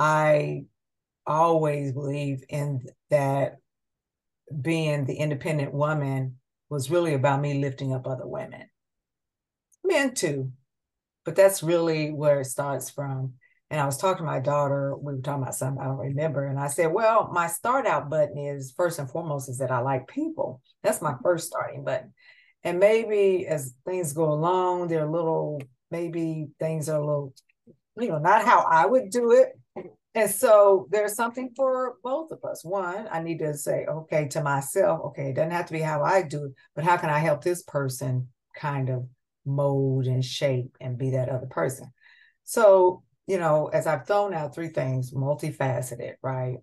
I 0.00 0.64
always 1.26 1.92
believe 1.92 2.42
in 2.48 2.86
that 3.10 3.58
being 4.62 5.04
the 5.04 5.16
independent 5.16 5.74
woman 5.74 6.38
was 6.70 6.90
really 6.90 7.12
about 7.12 7.42
me 7.42 7.60
lifting 7.60 7.92
up 7.92 8.06
other 8.06 8.26
women, 8.26 8.70
men 9.84 10.14
too, 10.14 10.52
but 11.26 11.36
that's 11.36 11.62
really 11.62 12.12
where 12.12 12.40
it 12.40 12.46
starts 12.46 12.88
from. 12.88 13.34
And 13.70 13.80
I 13.80 13.86
was 13.86 13.96
talking 13.96 14.24
to 14.24 14.30
my 14.30 14.40
daughter, 14.40 14.96
we 14.96 15.14
were 15.14 15.20
talking 15.20 15.42
about 15.42 15.54
something 15.54 15.80
I 15.80 15.86
don't 15.86 15.98
remember. 15.98 16.46
And 16.46 16.58
I 16.58 16.66
said, 16.66 16.92
Well, 16.92 17.30
my 17.32 17.46
start 17.46 17.86
out 17.86 18.10
button 18.10 18.36
is 18.36 18.72
first 18.76 18.98
and 18.98 19.08
foremost 19.08 19.48
is 19.48 19.58
that 19.58 19.70
I 19.70 19.80
like 19.80 20.08
people. 20.08 20.60
That's 20.82 21.00
my 21.00 21.12
mm-hmm. 21.12 21.22
first 21.22 21.46
starting 21.46 21.84
button. 21.84 22.12
And 22.64 22.78
maybe 22.78 23.46
as 23.46 23.74
things 23.86 24.12
go 24.12 24.32
along, 24.32 24.88
they're 24.88 25.06
a 25.06 25.10
little, 25.10 25.62
maybe 25.90 26.48
things 26.58 26.88
are 26.88 27.00
a 27.00 27.04
little, 27.04 27.32
you 27.96 28.08
know, 28.08 28.18
not 28.18 28.44
how 28.44 28.60
I 28.60 28.86
would 28.86 29.10
do 29.10 29.32
it, 29.32 29.52
and 30.14 30.30
so 30.30 30.88
there's 30.90 31.14
something 31.14 31.52
for 31.54 31.96
both 32.02 32.32
of 32.32 32.44
us. 32.44 32.64
One, 32.64 33.06
I 33.10 33.22
need 33.22 33.38
to 33.38 33.54
say, 33.54 33.86
okay, 33.86 34.26
to 34.28 34.42
myself, 34.42 35.00
okay, 35.06 35.30
it 35.30 35.34
doesn't 35.34 35.52
have 35.52 35.66
to 35.66 35.72
be 35.72 35.80
how 35.80 36.02
I 36.02 36.22
do 36.22 36.46
it, 36.46 36.52
but 36.74 36.84
how 36.84 36.96
can 36.96 37.10
I 37.10 37.20
help 37.20 37.44
this 37.44 37.62
person 37.62 38.28
kind 38.56 38.90
of 38.90 39.06
mold 39.46 40.06
and 40.06 40.24
shape 40.24 40.76
and 40.80 40.98
be 40.98 41.10
that 41.10 41.28
other 41.28 41.46
person? 41.46 41.92
So, 42.42 43.04
you 43.30 43.38
know, 43.38 43.68
as 43.68 43.86
I've 43.86 44.08
thrown 44.08 44.34
out 44.34 44.56
three 44.56 44.70
things, 44.70 45.12
multifaceted, 45.12 46.14
right? 46.20 46.56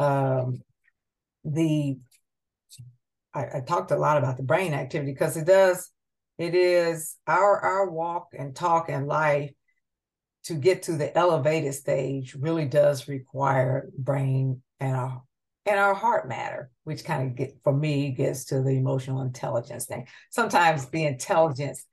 Um, 0.00 0.60
the 1.44 1.98
I, 3.32 3.44
I 3.58 3.60
talked 3.60 3.92
a 3.92 3.96
lot 3.96 4.18
about 4.18 4.36
the 4.36 4.42
brain 4.42 4.74
activity 4.74 5.12
because 5.12 5.36
it 5.36 5.46
does 5.46 5.88
it 6.36 6.56
is 6.56 7.16
our 7.28 7.60
our 7.60 7.88
walk 7.88 8.30
and 8.36 8.56
talk 8.56 8.88
and 8.88 9.06
life 9.06 9.52
to 10.46 10.54
get 10.54 10.82
to 10.84 10.96
the 10.96 11.16
elevated 11.16 11.74
stage 11.74 12.34
really 12.34 12.66
does 12.66 13.06
require 13.06 13.88
brain 13.96 14.62
and 14.80 14.96
our 14.96 15.22
and 15.64 15.78
our 15.78 15.94
heart 15.94 16.28
matter, 16.28 16.72
which 16.82 17.04
kind 17.04 17.28
of 17.30 17.36
get 17.36 17.56
for 17.62 17.72
me 17.72 18.10
gets 18.10 18.46
to 18.46 18.62
the 18.62 18.70
emotional 18.70 19.20
intelligence 19.20 19.84
thing. 19.84 20.08
Sometimes 20.30 20.86
the 20.86 21.04
intelligence, 21.04 21.84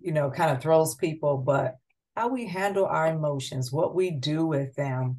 you 0.00 0.12
know, 0.12 0.30
kind 0.30 0.50
of 0.50 0.62
throws 0.62 0.94
people, 0.94 1.36
but 1.36 1.76
how 2.16 2.28
we 2.28 2.46
handle 2.46 2.86
our 2.86 3.08
emotions, 3.08 3.72
what 3.72 3.94
we 3.94 4.10
do 4.10 4.46
with 4.46 4.74
them, 4.74 5.18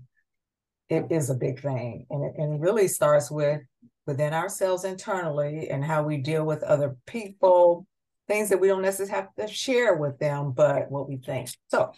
it 0.90 1.08
is 1.10 1.30
a 1.30 1.36
big 1.36 1.62
thing. 1.62 2.06
And 2.10 2.24
it, 2.24 2.34
and 2.38 2.62
really 2.62 2.88
starts 2.88 3.30
with 3.30 3.62
within 4.06 4.34
ourselves 4.34 4.86
internally 4.86 5.70
and 5.70 5.84
how 5.84 6.04
we 6.04 6.18
deal 6.18 6.46
with 6.46 6.64
other 6.64 6.96
people, 7.08 7.88
things 8.28 8.50
that 8.50 8.60
we 8.60 8.68
don't 8.68 8.82
necessarily 8.82 9.12
have 9.12 9.36
to 9.36 9.54
share 9.54 9.96
with 9.96 10.20
them, 10.20 10.52
but 10.52 10.92
what 10.92 11.10
we 11.10 11.18
think. 11.18 11.50
So, 11.68 11.92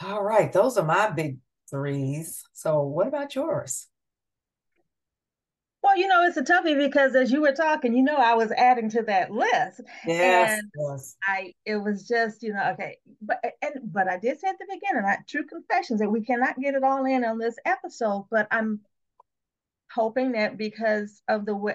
all 0.00 0.22
right, 0.22 0.52
those 0.52 0.78
are 0.78 0.84
my 0.84 1.10
big 1.10 1.38
threes. 1.70 2.42
So, 2.52 2.82
what 2.82 3.06
about 3.06 3.34
yours? 3.34 3.88
Well, 5.82 5.96
you 5.96 6.06
know, 6.06 6.22
it's 6.24 6.36
a 6.36 6.42
toughie 6.42 6.78
because 6.78 7.16
as 7.16 7.32
you 7.32 7.40
were 7.40 7.52
talking, 7.52 7.96
you 7.96 8.04
know, 8.04 8.16
I 8.16 8.34
was 8.34 8.52
adding 8.52 8.88
to 8.90 9.02
that 9.02 9.32
list. 9.32 9.80
Yes, 10.06 10.60
and 10.60 10.70
yes. 10.78 11.16
I 11.26 11.54
it 11.64 11.76
was 11.76 12.06
just, 12.06 12.42
you 12.42 12.52
know, 12.52 12.70
okay. 12.74 12.98
But 13.20 13.40
and 13.60 13.92
but 13.92 14.08
I 14.08 14.18
did 14.18 14.38
say 14.38 14.48
at 14.48 14.58
the 14.58 14.66
beginning, 14.72 15.04
I, 15.04 15.18
true 15.28 15.44
confessions 15.44 16.00
that 16.00 16.10
we 16.10 16.22
cannot 16.22 16.60
get 16.60 16.74
it 16.74 16.84
all 16.84 17.04
in 17.04 17.24
on 17.24 17.38
this 17.38 17.56
episode, 17.64 18.26
but 18.30 18.46
I'm 18.52 18.80
hoping 19.92 20.32
that 20.32 20.56
because 20.56 21.20
of 21.28 21.46
the 21.46 21.56
way 21.56 21.74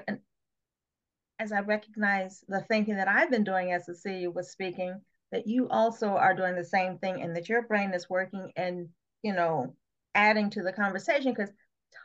as 1.39 1.51
I 1.51 1.59
recognize 1.59 2.43
the 2.47 2.61
thinking 2.61 2.95
that 2.95 3.07
I've 3.07 3.29
been 3.29 3.43
doing 3.43 3.71
as 3.71 3.85
Cecilia 3.85 4.31
was 4.31 4.49
speaking, 4.49 4.99
that 5.31 5.47
you 5.47 5.67
also 5.69 6.07
are 6.07 6.33
doing 6.33 6.55
the 6.55 6.65
same 6.65 6.97
thing 6.97 7.21
and 7.21 7.35
that 7.35 7.49
your 7.49 7.61
brain 7.61 7.93
is 7.93 8.09
working 8.09 8.51
and, 8.55 8.89
you 9.21 9.33
know, 9.33 9.75
adding 10.15 10.49
to 10.51 10.63
the 10.63 10.73
conversation 10.73 11.33
because 11.33 11.51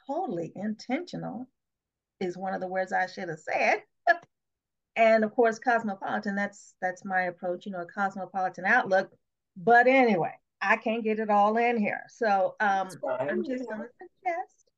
totally 0.06 0.52
intentional 0.54 1.46
is 2.22 2.36
one 2.36 2.54
of 2.54 2.60
the 2.60 2.68
words 2.68 2.92
I 2.92 3.06
should 3.06 3.28
have 3.28 3.38
said. 3.38 3.82
and 4.96 5.24
of 5.24 5.34
course, 5.34 5.58
cosmopolitan, 5.58 6.34
that's 6.34 6.74
that's 6.80 7.04
my 7.04 7.22
approach, 7.22 7.66
you 7.66 7.72
know, 7.72 7.82
a 7.82 7.86
cosmopolitan 7.86 8.64
outlook. 8.64 9.10
But 9.56 9.86
anyway, 9.86 10.34
I 10.60 10.76
can't 10.76 11.04
get 11.04 11.18
it 11.18 11.30
all 11.30 11.56
in 11.56 11.76
here. 11.76 12.02
So 12.08 12.54
um, 12.60 12.88
I'm 13.20 13.44
just 13.44 13.68
gonna 13.68 13.88
suggest 13.98 14.70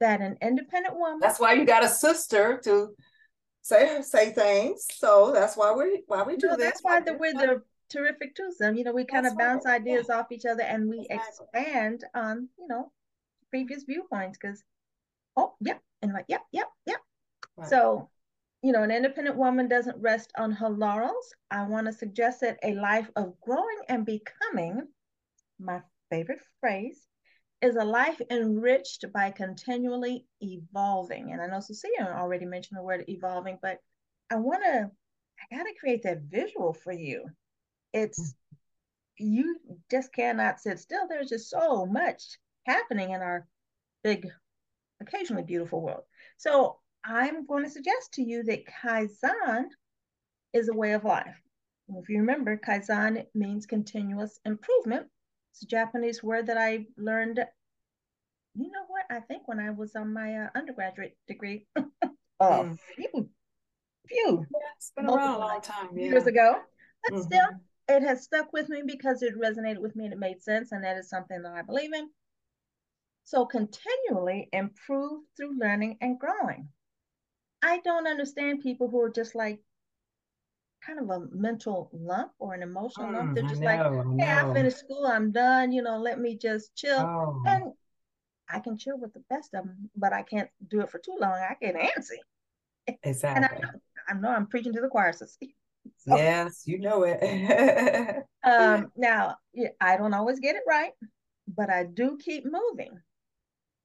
that 0.00 0.20
an 0.20 0.36
independent 0.42 0.96
woman 0.96 1.20
That's 1.20 1.40
why 1.40 1.54
you 1.54 1.64
got 1.64 1.84
a 1.84 1.88
sister 1.88 2.60
to 2.64 2.90
say 3.62 4.02
say 4.02 4.32
things. 4.32 4.84
So 4.92 5.32
that's 5.32 5.56
why 5.56 5.72
we 5.72 6.02
why 6.06 6.22
we 6.22 6.36
do 6.36 6.48
no, 6.48 6.56
this. 6.56 6.66
That's 6.66 6.82
why 6.82 7.00
the, 7.00 7.14
we're 7.14 7.32
the 7.32 7.62
terrific 7.88 8.34
twosome. 8.34 8.76
You 8.76 8.84
know, 8.84 8.92
we 8.92 9.04
kind 9.04 9.26
of 9.26 9.38
bounce 9.38 9.64
right. 9.64 9.80
ideas 9.80 10.06
yeah. 10.08 10.16
off 10.18 10.32
each 10.32 10.44
other 10.44 10.62
and 10.62 10.88
we 10.88 11.06
exactly. 11.08 11.46
expand 11.54 12.04
on, 12.14 12.48
you 12.58 12.68
know, 12.68 12.90
previous 13.50 13.84
viewpoints 13.84 14.38
because 14.40 14.62
oh, 15.36 15.54
yep, 15.60 15.80
and 16.02 16.12
like, 16.12 16.26
yep, 16.28 16.42
yep, 16.52 16.68
yep. 16.86 17.00
Right. 17.56 17.68
So, 17.68 18.10
you 18.62 18.72
know, 18.72 18.82
an 18.82 18.90
independent 18.90 19.36
woman 19.36 19.68
doesn't 19.68 20.00
rest 20.00 20.32
on 20.36 20.52
her 20.52 20.68
laurels. 20.68 21.34
I 21.50 21.64
want 21.64 21.86
to 21.86 21.92
suggest 21.92 22.40
that 22.40 22.58
a 22.62 22.74
life 22.74 23.10
of 23.16 23.40
growing 23.40 23.78
and 23.88 24.06
becoming, 24.06 24.86
my 25.58 25.80
favorite 26.10 26.40
phrase, 26.60 27.06
is 27.60 27.76
a 27.76 27.84
life 27.84 28.20
enriched 28.30 29.04
by 29.12 29.30
continually 29.30 30.26
evolving. 30.40 31.32
And 31.32 31.40
I 31.40 31.46
know 31.46 31.60
Cecilia 31.60 32.12
already 32.16 32.44
mentioned 32.44 32.78
the 32.78 32.82
word 32.82 33.04
evolving, 33.08 33.58
but 33.62 33.78
I 34.30 34.36
want 34.36 34.62
to, 34.64 34.90
I 35.40 35.56
got 35.56 35.64
to 35.64 35.74
create 35.78 36.02
that 36.02 36.22
visual 36.22 36.72
for 36.72 36.92
you. 36.92 37.24
It's, 37.92 38.20
mm. 38.20 38.34
you 39.18 39.56
just 39.90 40.12
cannot 40.12 40.60
sit 40.60 40.80
still. 40.80 41.06
There's 41.08 41.28
just 41.28 41.50
so 41.50 41.86
much 41.86 42.38
happening 42.66 43.10
in 43.10 43.20
our 43.20 43.46
big 44.02 44.28
occasionally 45.02 45.42
beautiful 45.42 45.82
world. 45.82 46.02
So 46.36 46.78
I'm 47.04 47.46
going 47.46 47.64
to 47.64 47.70
suggest 47.70 48.14
to 48.14 48.22
you 48.22 48.42
that 48.44 48.64
Kaizen 48.66 49.66
is 50.52 50.68
a 50.68 50.74
way 50.74 50.92
of 50.92 51.04
life. 51.04 51.40
if 51.94 52.08
you 52.08 52.18
remember, 52.18 52.56
Kaizen 52.56 53.26
means 53.34 53.66
continuous 53.66 54.38
improvement. 54.44 55.06
It's 55.52 55.62
a 55.62 55.66
Japanese 55.66 56.22
word 56.22 56.46
that 56.46 56.56
I 56.56 56.86
learned, 56.96 57.44
you 58.54 58.70
know 58.70 58.84
what, 58.88 59.04
I 59.10 59.20
think 59.20 59.46
when 59.46 59.58
I 59.58 59.70
was 59.70 59.94
on 59.96 60.12
my 60.12 60.36
uh, 60.36 60.48
undergraduate 60.54 61.16
degree. 61.26 61.66
oh, 62.40 62.76
few, 62.96 63.28
few. 64.08 64.46
Yeah, 64.50 64.68
it's 64.76 64.92
been 64.96 65.06
around 65.06 65.34
a 65.34 65.38
long 65.38 65.60
time. 65.60 65.88
Yeah. 65.94 66.04
Years 66.04 66.26
ago. 66.26 66.56
But 67.02 67.14
mm-hmm. 67.14 67.22
still, 67.22 67.48
it 67.88 68.02
has 68.02 68.22
stuck 68.22 68.52
with 68.52 68.68
me 68.68 68.82
because 68.86 69.22
it 69.22 69.38
resonated 69.38 69.78
with 69.78 69.96
me 69.96 70.04
and 70.04 70.14
it 70.14 70.18
made 70.18 70.42
sense. 70.42 70.72
And 70.72 70.84
that 70.84 70.96
is 70.96 71.10
something 71.10 71.42
that 71.42 71.52
I 71.52 71.62
believe 71.62 71.92
in. 71.92 72.08
So 73.24 73.46
continually 73.46 74.48
improve 74.52 75.22
through 75.36 75.58
learning 75.58 75.98
and 76.00 76.18
growing. 76.18 76.68
I 77.62 77.78
don't 77.78 78.08
understand 78.08 78.60
people 78.60 78.88
who 78.88 79.00
are 79.00 79.10
just 79.10 79.34
like 79.34 79.60
kind 80.84 80.98
of 80.98 81.08
a 81.10 81.26
mental 81.30 81.90
lump 81.92 82.32
or 82.38 82.54
an 82.54 82.62
emotional 82.62 83.06
mm, 83.06 83.14
lump. 83.14 83.34
They're 83.34 83.44
just 83.44 83.60
know, 83.60 83.66
like, 83.66 84.18
hey, 84.18 84.28
I, 84.28 84.50
I, 84.50 84.52
finished 84.52 84.78
school, 84.78 85.06
I'm 85.06 85.30
done, 85.30 85.72
you 85.72 85.82
know, 85.82 85.98
let 85.98 86.18
me 86.18 86.36
just 86.36 86.74
chill. 86.74 86.98
Oh. 86.98 87.42
And 87.46 87.72
I 88.48 88.58
can 88.58 88.76
chill 88.76 88.98
with 88.98 89.14
the 89.14 89.22
best 89.30 89.54
of 89.54 89.64
them, 89.64 89.90
but 89.96 90.12
I 90.12 90.22
can't 90.22 90.50
do 90.68 90.80
it 90.80 90.90
for 90.90 90.98
too 90.98 91.16
long. 91.20 91.32
I 91.32 91.56
get 91.60 91.76
antsy. 91.76 92.18
Exactly. 93.04 93.36
And 93.36 93.44
I 93.44 93.58
know, 93.58 93.80
I 94.08 94.14
know 94.14 94.36
I'm 94.36 94.48
preaching 94.48 94.72
to 94.72 94.80
the 94.80 94.88
choir, 94.88 95.12
so, 95.12 95.26
so 95.98 96.16
yes, 96.16 96.64
you 96.66 96.80
know 96.80 97.04
it. 97.04 98.24
um, 98.44 98.90
now, 98.96 99.36
I 99.80 99.96
don't 99.96 100.14
always 100.14 100.40
get 100.40 100.56
it 100.56 100.62
right, 100.68 100.92
but 101.46 101.70
I 101.70 101.84
do 101.84 102.18
keep 102.20 102.44
moving 102.44 103.00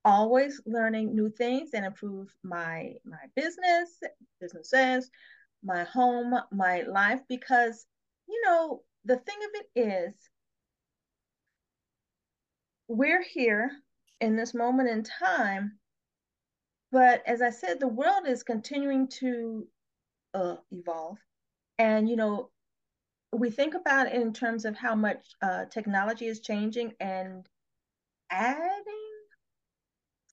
always 0.07 0.61
learning 0.65 1.13
new 1.15 1.29
things 1.29 1.71
and 1.73 1.85
improve 1.85 2.33
my 2.43 2.93
my 3.05 3.25
business, 3.35 3.99
businesses, 4.41 5.09
my 5.63 5.83
home, 5.83 6.33
my 6.51 6.81
life 6.83 7.21
because 7.27 7.85
you 8.27 8.41
know, 8.45 8.81
the 9.05 9.17
thing 9.17 9.37
of 9.43 9.61
it 9.61 9.79
is 9.79 10.15
we're 12.87 13.23
here 13.23 13.71
in 14.21 14.35
this 14.35 14.53
moment 14.53 14.89
in 14.89 15.03
time 15.03 15.77
but 16.91 17.21
as 17.27 17.41
I 17.41 17.49
said, 17.49 17.79
the 17.79 17.87
world 17.87 18.27
is 18.27 18.43
continuing 18.43 19.07
to 19.19 19.67
uh, 20.33 20.55
evolve. 20.71 21.17
And, 21.77 22.09
you 22.09 22.15
know, 22.15 22.49
we 23.33 23.49
think 23.49 23.73
about 23.75 24.07
it 24.07 24.13
in 24.13 24.33
terms 24.33 24.63
of 24.65 24.75
how 24.75 24.95
much 24.95 25.35
uh, 25.41 25.65
technology 25.65 26.27
is 26.27 26.39
changing 26.39 26.93
and 26.99 27.47
adding 28.31 29.06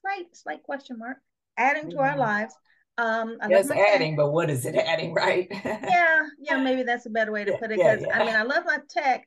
slight, 0.05 0.37
slight 0.37 0.63
question 0.63 0.99
mark, 0.99 1.19
adding 1.57 1.91
to 1.91 1.99
our 1.99 2.11
mm-hmm. 2.11 2.21
lives. 2.21 2.55
Um, 2.97 3.39
I 3.41 3.53
adding, 3.53 4.13
tech. 4.13 4.17
but 4.17 4.31
what 4.31 4.51
is 4.51 4.67
it 4.67 4.75
adding, 4.87 5.15
right? 5.15 5.49
yeah, 5.51 6.27
yeah, 6.39 6.59
maybe 6.59 6.85
that's 6.85 7.07
a 7.07 7.11
better 7.11 7.33
way 7.33 7.45
to 7.45 7.53
put 7.59 7.73
it. 7.73 7.79
Because 7.79 8.03
yeah, 8.03 8.07
yeah. 8.09 8.23
I 8.23 8.25
mean, 8.25 8.37
I 8.37 8.43
love 8.43 8.65
my 8.65 8.79
tech 8.89 9.27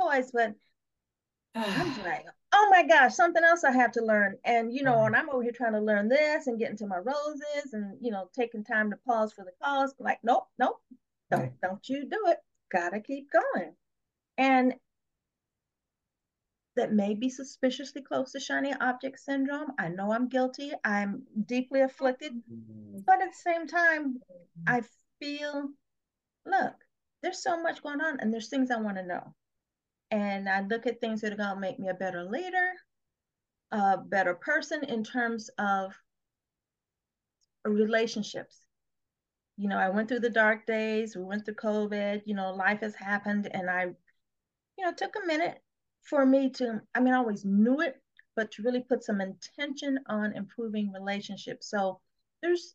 toys, 0.00 0.30
but 0.32 0.54
I'm 1.54 1.88
like, 2.04 2.26
oh 2.52 2.68
my 2.70 2.86
gosh, 2.86 3.14
something 3.14 3.42
else 3.42 3.64
I 3.64 3.72
have 3.72 3.92
to 3.92 4.04
learn. 4.04 4.36
And 4.44 4.72
you 4.72 4.82
know, 4.82 4.92
mm-hmm. 4.92 5.06
and 5.06 5.16
I'm 5.16 5.30
over 5.30 5.42
here 5.42 5.52
trying 5.52 5.72
to 5.72 5.80
learn 5.80 6.08
this 6.08 6.46
and 6.46 6.58
get 6.58 6.70
into 6.70 6.86
my 6.86 6.98
roses 6.98 7.72
and 7.72 7.96
you 8.00 8.12
know, 8.12 8.28
taking 8.36 8.64
time 8.64 8.90
to 8.90 8.96
pause 9.06 9.32
for 9.32 9.44
the 9.44 9.52
cause. 9.62 9.94
Like, 9.98 10.18
nope, 10.22 10.46
nope, 10.58 10.76
don't 11.30 11.40
right. 11.40 11.52
don't 11.60 11.88
you 11.88 12.08
do 12.08 12.20
it. 12.26 12.38
Gotta 12.70 13.00
keep 13.00 13.28
going. 13.32 13.72
And 14.36 14.74
that 16.78 16.92
may 16.92 17.12
be 17.12 17.28
suspiciously 17.28 18.02
close 18.02 18.30
to 18.32 18.40
shiny 18.40 18.72
object 18.80 19.18
syndrome. 19.18 19.72
I 19.78 19.88
know 19.88 20.12
I'm 20.12 20.28
guilty. 20.28 20.70
I'm 20.84 21.24
deeply 21.46 21.80
afflicted. 21.80 22.32
Mm-hmm. 22.32 23.00
But 23.04 23.20
at 23.20 23.30
the 23.32 23.50
same 23.52 23.66
time, 23.66 24.20
I 24.66 24.82
feel, 25.18 25.70
look, 26.46 26.74
there's 27.20 27.42
so 27.42 27.60
much 27.60 27.82
going 27.82 28.00
on 28.00 28.20
and 28.20 28.32
there's 28.32 28.48
things 28.48 28.70
I 28.70 28.80
want 28.80 28.96
to 28.96 29.02
know. 29.04 29.34
And 30.12 30.48
I 30.48 30.60
look 30.62 30.86
at 30.86 31.00
things 31.00 31.20
that 31.20 31.32
are 31.32 31.36
going 31.36 31.54
to 31.54 31.60
make 31.60 31.80
me 31.80 31.88
a 31.88 31.94
better 31.94 32.22
leader, 32.22 32.70
a 33.72 33.98
better 33.98 34.34
person 34.34 34.84
in 34.84 35.02
terms 35.02 35.50
of 35.58 35.92
relationships. 37.64 38.56
You 39.56 39.68
know, 39.68 39.78
I 39.78 39.88
went 39.88 40.08
through 40.08 40.20
the 40.20 40.30
dark 40.30 40.64
days, 40.64 41.16
we 41.16 41.24
went 41.24 41.44
through 41.44 41.54
COVID, 41.54 42.22
you 42.24 42.36
know, 42.36 42.54
life 42.54 42.82
has 42.82 42.94
happened. 42.94 43.50
And 43.52 43.68
I, 43.68 43.86
you 44.78 44.84
know, 44.84 44.92
took 44.92 45.14
a 45.20 45.26
minute 45.26 45.60
for 46.08 46.24
me 46.24 46.50
to, 46.50 46.80
I 46.94 47.00
mean, 47.00 47.12
I 47.12 47.18
always 47.18 47.44
knew 47.44 47.80
it, 47.80 48.00
but 48.34 48.50
to 48.52 48.62
really 48.62 48.80
put 48.80 49.04
some 49.04 49.20
intention 49.20 49.98
on 50.06 50.34
improving 50.34 50.92
relationships. 50.92 51.68
So 51.70 52.00
there's, 52.42 52.74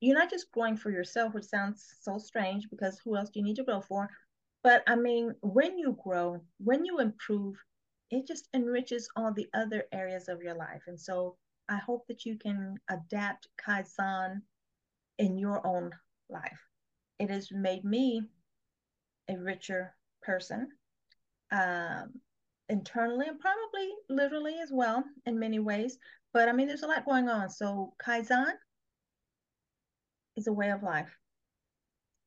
you're 0.00 0.18
not 0.18 0.30
just 0.30 0.50
growing 0.52 0.76
for 0.76 0.90
yourself, 0.90 1.34
which 1.34 1.44
sounds 1.44 1.84
so 2.02 2.18
strange 2.18 2.68
because 2.70 2.98
who 2.98 3.16
else 3.16 3.30
do 3.30 3.40
you 3.40 3.44
need 3.44 3.56
to 3.56 3.64
grow 3.64 3.80
for? 3.80 4.08
But 4.62 4.82
I 4.86 4.96
mean, 4.96 5.34
when 5.42 5.78
you 5.78 5.96
grow, 6.02 6.40
when 6.58 6.84
you 6.84 6.98
improve, 6.98 7.56
it 8.10 8.26
just 8.26 8.48
enriches 8.54 9.08
all 9.16 9.32
the 9.32 9.48
other 9.54 9.84
areas 9.92 10.28
of 10.28 10.42
your 10.42 10.54
life. 10.54 10.82
And 10.86 11.00
so 11.00 11.36
I 11.68 11.76
hope 11.76 12.06
that 12.08 12.24
you 12.24 12.36
can 12.36 12.76
adapt 12.90 13.48
Kaizen 13.64 14.42
in 15.18 15.38
your 15.38 15.64
own 15.66 15.90
life. 16.28 16.60
It 17.18 17.30
has 17.30 17.50
made 17.50 17.84
me 17.84 18.22
a 19.28 19.36
richer 19.36 19.94
person 20.22 20.68
um, 21.50 22.20
internally 22.68 23.26
and 23.28 23.38
probably 23.38 23.90
literally 24.08 24.56
as 24.62 24.70
well 24.72 25.04
in 25.26 25.38
many 25.38 25.58
ways. 25.58 25.98
But 26.32 26.48
I 26.48 26.52
mean, 26.52 26.66
there's 26.66 26.82
a 26.82 26.86
lot 26.86 27.06
going 27.06 27.28
on. 27.28 27.48
So 27.50 27.94
Kaizen 28.04 28.52
is 30.36 30.46
a 30.46 30.52
way 30.52 30.70
of 30.70 30.82
life. 30.82 31.16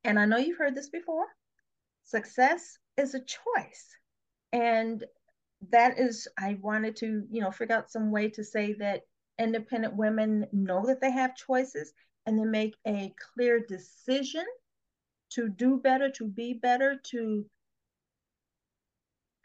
And 0.03 0.17
I 0.17 0.25
know 0.25 0.37
you've 0.37 0.57
heard 0.57 0.75
this 0.75 0.89
before. 0.89 1.25
Success 2.03 2.77
is 2.97 3.13
a 3.13 3.19
choice. 3.19 3.87
And 4.51 5.03
that 5.69 5.99
is, 5.99 6.27
I 6.37 6.57
wanted 6.61 6.95
to, 6.97 7.23
you 7.29 7.41
know, 7.41 7.51
figure 7.51 7.75
out 7.75 7.91
some 7.91 8.11
way 8.11 8.29
to 8.29 8.43
say 8.43 8.73
that 8.73 9.01
independent 9.37 9.95
women 9.95 10.47
know 10.51 10.85
that 10.85 11.01
they 11.01 11.11
have 11.11 11.35
choices 11.35 11.93
and 12.25 12.39
they 12.39 12.45
make 12.45 12.75
a 12.87 13.13
clear 13.33 13.59
decision 13.59 14.45
to 15.31 15.49
do 15.49 15.77
better, 15.77 16.09
to 16.09 16.25
be 16.25 16.53
better, 16.53 16.99
to 17.03 17.45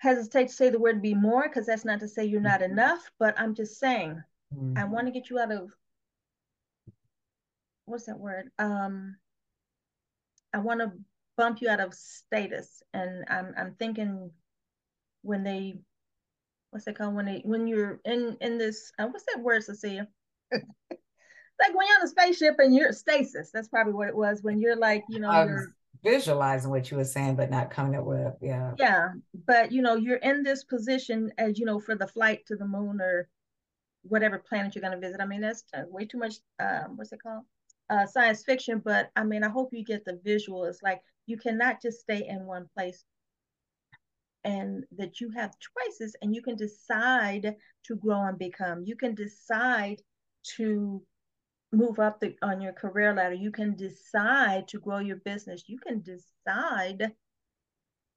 hesitate 0.05 0.49
to 0.49 0.55
say 0.55 0.69
the 0.69 0.79
word 0.79 1.01
be 1.01 1.15
more 1.15 1.45
because 1.45 1.67
that's 1.67 1.85
not 1.85 2.01
to 2.01 2.09
say 2.09 2.25
you're 2.25 2.41
not 2.41 2.61
mm-hmm. 2.61 2.73
enough, 2.73 3.11
but 3.19 3.39
I'm 3.39 3.55
just 3.55 3.79
saying 3.79 4.23
mm-hmm. 4.55 4.79
I 4.79 4.85
want 4.85 5.07
to 5.07 5.13
get 5.13 5.31
you 5.31 5.39
out 5.39 5.51
of 5.51 5.73
what's 7.87 8.07
that 8.07 8.19
word? 8.19 8.51
Um 8.59 9.17
I 10.53 10.59
want 10.59 10.81
to 10.81 10.93
bump 11.37 11.61
you 11.63 11.69
out 11.69 11.81
of 11.81 11.95
status. 11.95 12.83
And 12.93 13.25
I'm 13.29 13.55
I'm 13.57 13.75
thinking 13.79 14.31
when 15.23 15.43
they 15.43 15.79
what's 16.71 16.87
it 16.87 16.99
called 16.99 17.15
when 17.15 17.27
they 17.27 17.41
when 17.45 17.67
you're 17.67 18.01
in 18.05 18.37
in 18.41 18.59
this 18.59 18.93
uh, 18.99 19.07
what's 19.07 19.25
that 19.33 19.43
word, 19.43 19.65
Cecilia? 19.65 20.07
like 20.53 21.75
when 21.75 21.87
you're 21.87 21.97
on 21.97 22.05
a 22.05 22.09
spaceship 22.09 22.57
and 22.59 22.75
you're 22.75 22.93
stasis. 22.93 23.51
That's 23.53 23.69
probably 23.69 23.95
what 23.95 24.09
it 24.09 24.17
was 24.17 24.43
when 24.43 24.61
you're 24.61 24.77
like, 24.77 25.05
you 25.09 25.19
know, 25.19 25.45
you're 25.45 25.75
visualizing 26.05 26.71
what 26.71 26.91
you 26.91 26.97
were 26.99 27.05
saying, 27.05 27.35
but 27.35 27.51
not 27.51 27.71
coming 27.71 27.99
up 27.99 28.05
with 28.05 28.35
yeah. 28.41 28.73
Yeah, 28.79 29.09
but 29.47 29.73
you 29.73 29.83
know, 29.83 29.97
you're 29.97 30.17
in 30.19 30.43
this 30.43 30.63
position 30.63 31.33
as 31.39 31.59
you 31.59 31.65
know 31.65 31.81
for 31.81 31.97
the 31.97 32.07
flight 32.07 32.47
to 32.47 32.57
the 32.57 32.67
moon 32.67 33.01
or 33.01 33.29
whatever 34.03 34.39
planet 34.39 34.75
you're 34.75 34.83
going 34.83 34.99
to 34.99 35.05
visit. 35.05 35.21
I 35.21 35.27
mean, 35.27 35.41
that's 35.41 35.65
uh, 35.75 35.83
way 35.89 36.05
too 36.05 36.19
much. 36.19 36.35
Um, 36.61 36.97
what's 36.97 37.13
it 37.13 37.23
called? 37.23 37.45
Uh, 37.91 38.07
science 38.07 38.45
fiction. 38.45 38.81
But 38.85 39.11
I 39.17 39.25
mean, 39.25 39.43
I 39.43 39.49
hope 39.49 39.71
you 39.73 39.85
get 39.85 40.05
the 40.05 40.21
visual. 40.23 40.65
It's 40.65 40.83
like 40.83 41.01
you 41.27 41.37
cannot 41.39 41.83
just 41.83 42.01
stay 42.01 42.27
in 42.29 42.45
one 42.45 42.69
place, 42.77 43.05
and 44.45 44.85
that 44.97 45.21
you 45.21 45.31
have 45.31 45.57
choices, 45.59 46.15
and 46.23 46.35
you 46.35 46.43
can 46.43 46.57
decide 46.57 47.57
to 47.87 47.97
grow 47.97 48.23
and 48.23 48.39
become. 48.39 48.85
You 48.85 48.97
can 48.97 49.15
decide 49.15 50.01
to 50.57 51.03
move 51.75 51.99
up 51.99 52.21
the, 52.21 52.37
on 52.43 52.61
your 52.61 52.73
career 52.73 53.15
ladder. 53.15 53.35
You 53.35 53.51
can 53.51 53.77
decide 53.77 54.69
to 54.69 54.81
grow 54.81 54.99
your 54.99 55.17
business. 55.17 55.65
You 55.67 55.79
can 55.79 56.03
decide 56.03 57.13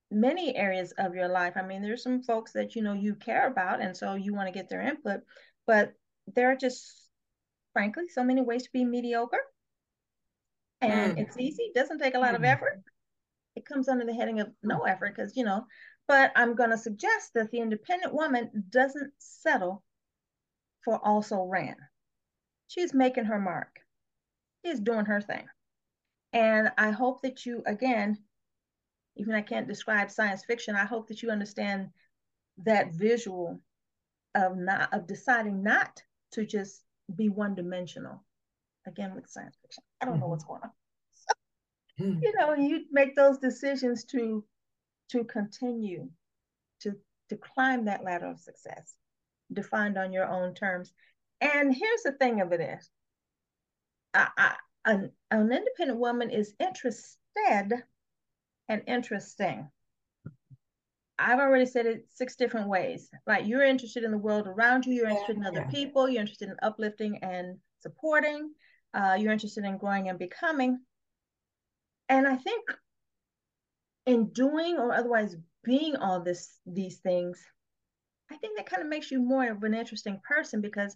many 0.09 0.55
areas 0.55 0.93
of 0.97 1.15
your 1.15 1.27
life. 1.27 1.53
I 1.55 1.63
mean, 1.63 1.81
there's 1.81 2.03
some 2.03 2.23
folks 2.23 2.53
that 2.53 2.75
you 2.75 2.81
know 2.81 2.93
you 2.93 3.15
care 3.15 3.47
about, 3.47 3.81
and 3.81 3.95
so 3.95 4.15
you 4.15 4.33
want 4.33 4.47
to 4.47 4.57
get 4.57 4.69
their 4.69 4.81
input, 4.81 5.21
but 5.65 5.93
there 6.33 6.51
are 6.51 6.55
just, 6.55 7.09
frankly, 7.73 8.07
so 8.09 8.23
many 8.23 8.41
ways 8.41 8.63
to 8.63 8.69
be 8.73 8.85
mediocre. 8.85 9.41
And 10.81 11.15
mm. 11.17 11.21
it's 11.21 11.37
easy, 11.37 11.63
it 11.63 11.75
doesn't 11.75 11.99
take 11.99 12.15
a 12.15 12.19
lot 12.19 12.33
mm. 12.33 12.37
of 12.37 12.43
effort. 12.43 12.81
It 13.55 13.65
comes 13.65 13.89
under 13.89 14.05
the 14.05 14.13
heading 14.13 14.39
of 14.39 14.49
no 14.61 14.81
effort 14.81 15.15
because, 15.15 15.35
you 15.35 15.43
know, 15.43 15.65
but 16.07 16.31
I'm 16.35 16.55
going 16.55 16.69
to 16.69 16.77
suggest 16.77 17.31
that 17.33 17.51
the 17.51 17.59
independent 17.59 18.13
woman 18.13 18.65
doesn't 18.69 19.11
settle 19.17 19.83
for 20.85 21.03
also 21.03 21.43
ran 21.43 21.75
she's 22.67 22.93
making 22.93 23.25
her 23.25 23.39
mark. 23.39 23.80
She's 24.65 24.80
doing 24.80 25.06
her 25.06 25.21
thing. 25.21 25.45
And 26.34 26.71
I 26.77 26.91
hope 26.91 27.21
that 27.21 27.45
you, 27.45 27.63
again, 27.65 28.17
even 29.15 29.34
I 29.34 29.41
can't 29.41 29.67
describe 29.67 30.12
science 30.12 30.43
fiction, 30.45 30.75
I 30.75 30.86
hope 30.86 31.08
that 31.08 31.21
you 31.21 31.32
understand 31.32 31.89
that 32.63 32.93
visual 32.93 33.62
of 34.36 34.58
not 34.58 34.93
of 34.93 35.08
deciding 35.08 35.63
not 35.63 36.01
to 36.34 36.45
just 36.45 36.84
be 37.15 37.30
one 37.30 37.56
dimensional. 37.56 38.23
Again, 38.86 39.15
with 39.15 39.30
science 39.30 39.58
fiction, 39.62 39.84
I 39.99 40.06
don't 40.06 40.15
mm-hmm. 40.15 40.21
know 40.21 40.27
what's 40.27 40.43
going 40.43 40.62
on. 40.63 40.71
So, 41.13 42.03
mm-hmm. 42.03 42.19
You 42.21 42.34
know, 42.38 42.53
you 42.53 42.86
make 42.91 43.15
those 43.15 43.38
decisions 43.38 44.06
to 44.06 44.43
to 45.10 45.23
continue 45.23 46.10
to 46.82 46.93
to 47.30 47.38
climb 47.38 47.86
that 47.86 48.03
ladder 48.03 48.27
of 48.27 48.39
success, 48.39 48.95
defined 49.51 49.97
on 49.97 50.13
your 50.13 50.27
own 50.27 50.53
terms. 50.53 50.93
And 51.41 51.73
here's 51.73 52.04
the 52.04 52.13
thing 52.13 52.41
of 52.41 52.52
it 52.52 52.62
is, 52.62 52.89
I, 54.13 54.28
I, 54.38 54.56
an, 54.86 55.12
an 55.32 55.52
independent 55.52 56.00
woman 56.00 56.30
is 56.30 56.54
interested 56.60 57.84
and 58.67 58.82
interesting. 58.88 59.69
I've 61.19 61.39
already 61.39 61.65
said 61.65 61.86
it 61.86 62.06
six 62.13 62.36
different 62.36 62.69
ways. 62.69 63.10
Like 63.26 63.47
you're 63.47 63.63
interested 63.63 64.04
in 64.04 64.12
the 64.12 64.17
world 64.17 64.47
around 64.47 64.86
you, 64.86 64.93
you're 64.93 65.10
interested 65.10 65.38
in 65.38 65.45
other 65.45 65.67
people, 65.71 66.08
you're 66.08 66.21
interested 66.21 66.50
in 66.50 66.58
uplifting 66.62 67.19
and 67.23 67.58
supporting, 67.82 68.52
uh, 68.93 69.17
you're 69.19 69.32
interested 69.32 69.63
in 69.63 69.78
growing 69.78 70.10
and 70.10 70.19
becoming. 70.19 70.80
And 72.10 72.28
I 72.28 72.36
think 72.36 72.63
in 74.06 74.30
doing 74.30 74.78
or 74.78 74.93
otherwise 74.93 75.36
being 75.63 75.95
all 75.95 76.21
this 76.21 76.60
these 76.65 76.97
things, 76.97 77.43
I 78.32 78.38
think 78.38 78.58
that 78.58 78.69
kind 78.69 78.84
of 78.84 78.89
makes 78.89 79.12
you 79.12 79.19
more 79.19 79.50
of 79.50 79.63
an 79.63 79.73
interesting 79.73 80.21
person 80.28 80.62
because 80.62 80.95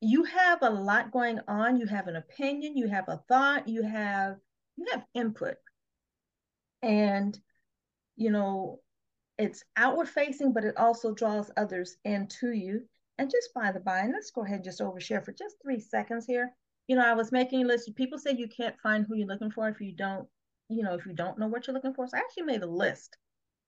you 0.00 0.24
have 0.24 0.62
a 0.62 0.70
lot 0.70 1.12
going 1.12 1.40
on. 1.46 1.78
You 1.78 1.86
have 1.86 2.08
an 2.08 2.16
opinion, 2.16 2.76
you 2.76 2.88
have 2.88 3.08
a 3.08 3.22
thought, 3.28 3.68
you 3.68 3.82
have 3.82 4.36
you 4.76 4.86
have 4.92 5.04
input. 5.14 5.56
And 6.82 7.38
you 8.16 8.30
know, 8.30 8.80
it's 9.38 9.64
outward 9.76 10.08
facing, 10.08 10.52
but 10.52 10.64
it 10.64 10.76
also 10.76 11.12
draws 11.12 11.50
others 11.56 11.96
into 12.04 12.52
you. 12.52 12.82
And 13.18 13.30
just 13.30 13.52
by 13.54 13.72
the 13.72 13.80
by, 13.80 14.00
and 14.00 14.12
let's 14.12 14.30
go 14.30 14.44
ahead 14.44 14.56
and 14.56 14.64
just 14.64 14.80
overshare 14.80 15.24
for 15.24 15.32
just 15.32 15.56
three 15.62 15.80
seconds 15.80 16.24
here. 16.26 16.54
You 16.86 16.96
know, 16.96 17.04
I 17.04 17.14
was 17.14 17.32
making 17.32 17.62
a 17.62 17.66
list. 17.66 17.94
People 17.94 18.18
say 18.18 18.32
you 18.32 18.48
can't 18.48 18.78
find 18.82 19.04
who 19.06 19.14
you're 19.14 19.28
looking 19.28 19.50
for 19.50 19.68
if 19.68 19.80
you 19.80 19.92
don't, 19.92 20.26
you 20.68 20.82
know, 20.82 20.94
if 20.94 21.06
you 21.06 21.12
don't 21.12 21.38
know 21.38 21.46
what 21.46 21.66
you're 21.66 21.74
looking 21.74 21.94
for. 21.94 22.06
So 22.06 22.16
I 22.16 22.20
actually 22.20 22.44
made 22.44 22.62
a 22.62 22.66
list. 22.66 23.16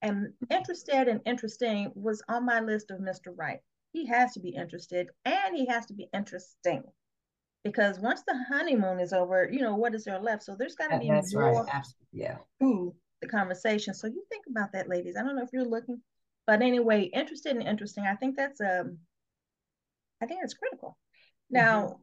And 0.00 0.32
interested 0.50 1.08
and 1.08 1.20
interesting 1.26 1.92
was 1.94 2.22
on 2.28 2.44
my 2.44 2.60
list 2.60 2.90
of 2.90 2.98
Mr. 2.98 3.32
Right 3.36 3.60
he 3.92 4.06
has 4.06 4.32
to 4.32 4.40
be 4.40 4.50
interested 4.50 5.08
and 5.24 5.56
he 5.56 5.66
has 5.66 5.86
to 5.86 5.94
be 5.94 6.08
interesting 6.12 6.82
because 7.64 8.00
once 8.00 8.22
the 8.26 8.36
honeymoon 8.48 8.98
is 8.98 9.12
over, 9.12 9.48
you 9.50 9.60
know, 9.60 9.76
what 9.76 9.94
is 9.94 10.04
there 10.04 10.18
left? 10.18 10.42
So 10.42 10.56
there's 10.58 10.74
got 10.74 10.88
to 10.88 10.98
be 10.98 11.08
That's 11.08 11.34
more 11.34 11.62
right. 11.62 11.84
yeah. 12.12 12.38
to 12.60 12.94
the 13.20 13.28
conversation. 13.28 13.94
So 13.94 14.08
you 14.08 14.24
think 14.28 14.44
about 14.50 14.72
that, 14.72 14.88
ladies. 14.88 15.16
I 15.16 15.22
don't 15.22 15.36
know 15.36 15.44
if 15.44 15.52
you're 15.52 15.64
looking, 15.64 16.00
but 16.46 16.62
anyway, 16.62 17.02
interested 17.04 17.56
and 17.56 17.66
interesting. 17.66 18.04
I 18.04 18.16
think 18.16 18.36
that's 18.36 18.60
um, 18.60 18.98
I 20.20 20.26
think 20.26 20.40
it's 20.42 20.54
critical. 20.54 20.98
Now, 21.50 21.82
mm-hmm. 21.82 21.94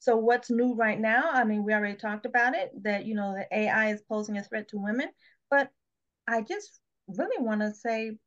so 0.00 0.16
what's 0.16 0.50
new 0.50 0.74
right 0.74 1.00
now? 1.00 1.30
I 1.32 1.44
mean, 1.44 1.64
we 1.64 1.72
already 1.72 1.96
talked 1.96 2.26
about 2.26 2.54
it 2.54 2.70
that 2.82 3.06
you 3.06 3.14
know 3.14 3.34
the 3.34 3.46
AI 3.56 3.92
is 3.92 4.02
posing 4.02 4.36
a 4.36 4.42
threat 4.42 4.68
to 4.68 4.78
women, 4.78 5.08
but 5.50 5.70
I 6.26 6.42
just 6.42 6.80
really 7.08 7.42
want 7.42 7.62
to 7.62 7.72
say 7.72 8.18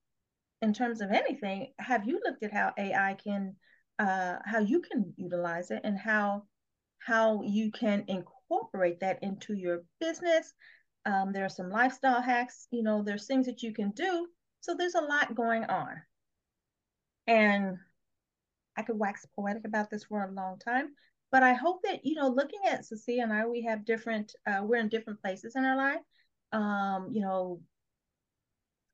in 0.61 0.73
terms 0.73 1.01
of 1.01 1.11
anything, 1.11 1.73
have 1.79 2.07
you 2.07 2.19
looked 2.23 2.43
at 2.43 2.53
how 2.53 2.73
AI 2.77 3.15
can, 3.23 3.55
uh, 3.99 4.37
how 4.45 4.59
you 4.59 4.81
can 4.81 5.13
utilize 5.17 5.71
it 5.71 5.81
and 5.83 5.97
how 5.97 6.43
how 6.99 7.41
you 7.41 7.71
can 7.71 8.05
incorporate 8.07 8.99
that 8.99 9.23
into 9.23 9.53
your 9.53 9.83
business? 9.99 10.53
Um, 11.05 11.33
there 11.33 11.45
are 11.45 11.49
some 11.49 11.71
lifestyle 11.71 12.21
hacks. 12.21 12.67
You 12.71 12.83
know, 12.83 13.01
there's 13.01 13.25
things 13.25 13.47
that 13.47 13.63
you 13.63 13.73
can 13.73 13.89
do. 13.91 14.27
So 14.59 14.75
there's 14.75 14.93
a 14.95 15.01
lot 15.01 15.33
going 15.33 15.63
on, 15.63 15.99
and 17.25 17.77
I 18.77 18.83
could 18.83 18.99
wax 18.99 19.25
poetic 19.35 19.65
about 19.65 19.89
this 19.89 20.03
for 20.03 20.23
a 20.23 20.31
long 20.31 20.59
time. 20.59 20.89
But 21.31 21.41
I 21.41 21.53
hope 21.53 21.81
that 21.83 22.05
you 22.05 22.15
know, 22.15 22.27
looking 22.27 22.59
at 22.67 22.85
Cecilia 22.85 23.23
and 23.23 23.33
I, 23.33 23.47
we 23.47 23.63
have 23.63 23.85
different. 23.85 24.33
Uh, 24.45 24.61
we're 24.63 24.79
in 24.79 24.89
different 24.89 25.21
places 25.21 25.55
in 25.55 25.65
our 25.65 25.75
life. 25.75 26.01
Um, 26.51 27.09
you 27.11 27.21
know, 27.21 27.61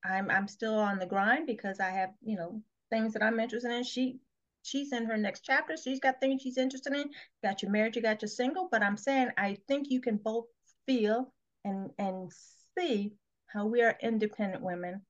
I'm 0.04 0.30
I'm 0.30 0.48
still 0.48 0.76
on 0.76 1.00
the 1.00 1.06
grind 1.06 1.48
because 1.48 1.80
I 1.80 1.90
have, 1.90 2.12
you 2.22 2.36
know, 2.36 2.62
things 2.90 3.14
that 3.14 3.24
I'm 3.24 3.40
interested 3.40 3.72
in. 3.72 3.84
She 3.84 4.20
she's 4.64 4.92
in 4.92 5.06
her 5.06 5.18
next 5.18 5.42
chapter. 5.42 5.76
She's 5.78 6.00
got 6.00 6.20
things 6.20 6.42
she's 6.42 6.58
interested 6.58 6.94
in. 6.94 7.10
You 7.10 7.44
got 7.44 7.62
your 7.62 7.72
marriage, 7.72 7.96
you 7.96 8.02
got 8.02 8.22
your 8.22 8.30
single. 8.30 8.68
But 8.72 8.84
I'm 8.84 8.98
saying 8.98 9.30
I 9.38 9.58
think 9.68 9.90
you 9.90 10.02
can 10.02 10.18
both 10.18 10.46
feel 10.86 11.34
and 11.66 11.90
and 11.98 12.32
see 12.78 13.14
how 13.48 13.66
we 13.66 13.82
are 13.82 13.98
independent 14.02 14.62
women 14.62 15.02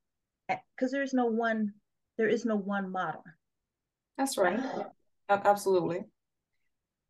eh, 0.50 0.58
because 0.76 0.92
there's 0.92 1.14
no 1.14 1.26
one 1.26 1.74
there 2.18 2.28
is 2.28 2.46
no 2.46 2.56
one 2.56 2.92
model. 2.92 3.24
That's 4.18 4.38
right. 4.38 4.60
Absolutely. 5.30 6.06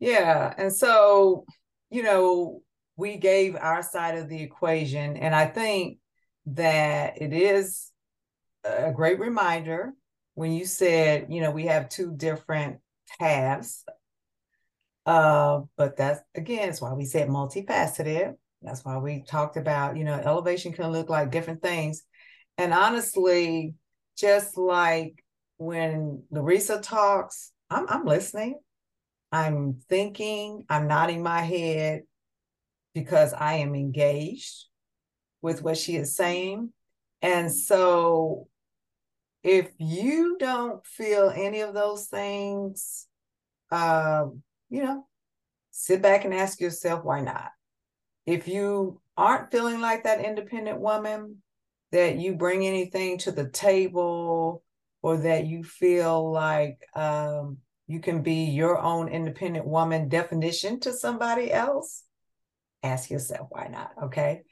Yeah. 0.00 0.52
And 0.56 0.74
so, 0.74 1.44
you 1.90 2.02
know, 2.02 2.62
we 2.96 3.16
gave 3.16 3.56
our 3.56 3.82
side 3.82 4.18
of 4.18 4.28
the 4.28 4.42
equation. 4.42 5.16
And 5.16 5.34
I 5.34 5.46
think 5.46 5.98
that 6.54 7.20
it 7.20 7.32
is 7.32 7.90
a 8.64 8.92
great 8.92 9.18
reminder 9.18 9.92
when 10.34 10.52
you 10.52 10.64
said, 10.64 11.26
you 11.30 11.40
know, 11.40 11.50
we 11.50 11.66
have 11.66 11.88
two 11.88 12.14
different 12.14 12.78
halves. 13.18 13.84
Uh, 15.04 15.60
but 15.76 15.96
that's 15.96 16.20
again, 16.34 16.68
it's 16.68 16.80
why 16.80 16.92
we 16.92 17.04
said 17.04 17.28
multifaceted. 17.28 18.34
That's 18.62 18.84
why 18.84 18.98
we 18.98 19.22
talked 19.22 19.56
about, 19.56 19.96
you 19.96 20.04
know, 20.04 20.14
elevation 20.14 20.72
can 20.72 20.90
look 20.90 21.08
like 21.08 21.30
different 21.30 21.62
things. 21.62 22.02
And 22.56 22.74
honestly, 22.74 23.74
just 24.16 24.58
like 24.58 25.24
when 25.58 26.24
Larissa 26.30 26.80
talks, 26.80 27.52
I'm, 27.70 27.86
I'm 27.88 28.04
listening, 28.04 28.58
I'm 29.30 29.80
thinking, 29.88 30.64
I'm 30.68 30.88
nodding 30.88 31.22
my 31.22 31.40
head 31.40 32.02
because 32.94 33.32
I 33.32 33.54
am 33.54 33.74
engaged 33.74 34.67
with 35.42 35.62
what 35.62 35.76
she 35.76 35.96
is 35.96 36.16
saying. 36.16 36.72
And 37.22 37.52
so 37.52 38.48
if 39.42 39.70
you 39.78 40.36
don't 40.38 40.84
feel 40.86 41.32
any 41.34 41.60
of 41.60 41.74
those 41.74 42.06
things, 42.06 43.06
uh, 43.70 44.26
you 44.68 44.82
know, 44.82 45.06
sit 45.70 46.02
back 46.02 46.24
and 46.24 46.34
ask 46.34 46.60
yourself 46.60 47.04
why 47.04 47.20
not. 47.20 47.50
If 48.26 48.48
you 48.48 49.00
aren't 49.16 49.50
feeling 49.50 49.80
like 49.80 50.04
that 50.04 50.24
independent 50.24 50.80
woman, 50.80 51.42
that 51.92 52.16
you 52.16 52.34
bring 52.34 52.66
anything 52.66 53.18
to 53.18 53.32
the 53.32 53.48
table, 53.48 54.62
or 55.02 55.16
that 55.16 55.46
you 55.46 55.62
feel 55.64 56.30
like 56.30 56.78
um, 56.94 57.58
you 57.86 58.00
can 58.00 58.22
be 58.22 58.44
your 58.44 58.78
own 58.78 59.08
independent 59.08 59.66
woman 59.66 60.08
definition 60.08 60.80
to 60.80 60.92
somebody 60.92 61.52
else, 61.52 62.04
ask 62.82 63.10
yourself 63.10 63.48
why 63.50 63.68
not. 63.68 63.92
Okay. 64.04 64.42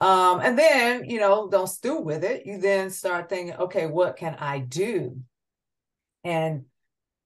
Um, 0.00 0.40
and 0.40 0.58
then, 0.58 1.04
you 1.04 1.18
know, 1.18 1.48
don't 1.48 1.68
stew 1.68 2.00
with 2.00 2.24
it. 2.24 2.44
You 2.46 2.58
then 2.58 2.90
start 2.90 3.28
thinking, 3.28 3.54
okay, 3.56 3.86
what 3.86 4.16
can 4.16 4.34
I 4.34 4.58
do? 4.58 5.18
And 6.24 6.64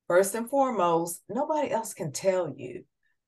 first 0.07 0.35
and 0.35 0.49
foremost, 0.49 1.23
nobody 1.29 1.71
else 1.71 1.95
can 1.95 2.13
tell 2.13 2.53
you. 2.57 2.85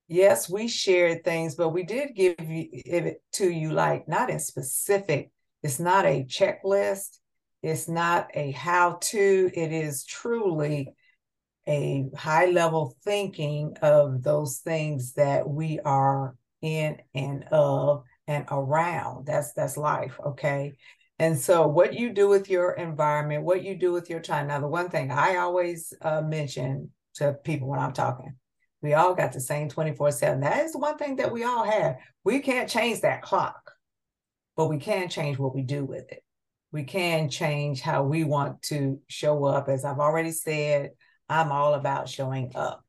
Yes, 0.07 0.49
we 0.49 0.67
shared 0.67 1.23
things, 1.23 1.55
but 1.55 1.69
we 1.69 1.83
did 1.83 2.15
give 2.15 2.35
you 2.39 2.67
it 2.71 3.21
to 3.33 3.49
you 3.49 3.71
like 3.71 4.07
not 4.07 4.29
in 4.29 4.39
specific. 4.39 5.31
It's 5.63 5.79
not 5.79 6.05
a 6.05 6.25
checklist. 6.25 7.19
It's 7.63 7.87
not 7.87 8.29
a 8.33 8.51
how 8.51 8.97
to. 9.01 9.51
It 9.53 9.71
is 9.71 10.03
truly 10.03 10.93
a 11.67 12.09
high 12.17 12.47
level 12.47 12.95
thinking 13.03 13.77
of 13.81 14.23
those 14.23 14.57
things 14.57 15.13
that 15.13 15.47
we 15.47 15.79
are 15.79 16.35
in 16.61 16.97
and 17.13 17.45
of 17.51 18.03
and 18.27 18.45
around. 18.51 19.25
That's 19.25 19.53
that's 19.53 19.77
life, 19.77 20.19
okay? 20.25 20.73
And 21.19 21.37
so 21.37 21.67
what 21.67 21.93
you 21.93 22.11
do 22.11 22.27
with 22.27 22.49
your 22.49 22.71
environment, 22.73 23.43
what 23.43 23.63
you 23.63 23.75
do 23.75 23.91
with 23.91 24.09
your 24.09 24.19
time. 24.21 24.47
Now, 24.47 24.59
the 24.59 24.67
one 24.67 24.89
thing 24.89 25.11
I 25.11 25.35
always 25.35 25.93
uh, 26.01 26.21
mention 26.21 26.89
to 27.15 27.33
people 27.43 27.67
when 27.67 27.79
I'm 27.79 27.93
talking, 27.93 28.35
we 28.81 28.93
all 28.93 29.13
got 29.13 29.31
the 29.31 29.41
same 29.41 29.69
24/7. 29.69 30.41
That 30.41 30.65
is 30.65 30.73
the 30.73 30.79
one 30.79 30.97
thing 30.97 31.17
that 31.17 31.31
we 31.31 31.43
all 31.43 31.63
have. 31.63 31.97
We 32.23 32.39
can't 32.39 32.69
change 32.69 33.01
that 33.01 33.21
clock, 33.21 33.71
but 34.55 34.67
we 34.67 34.77
can 34.77 35.09
change 35.09 35.37
what 35.37 35.53
we 35.53 35.61
do 35.61 35.85
with 35.85 36.11
it. 36.11 36.23
We 36.71 36.83
can 36.83 37.29
change 37.29 37.81
how 37.81 38.03
we 38.03 38.23
want 38.23 38.61
to 38.63 38.99
show 39.07 39.45
up. 39.45 39.67
As 39.67 39.83
I've 39.85 39.99
already 39.99 40.31
said, 40.31 40.91
I'm 41.29 41.51
all 41.51 41.73
about 41.73 42.09
showing 42.09 42.51
up 42.55 42.83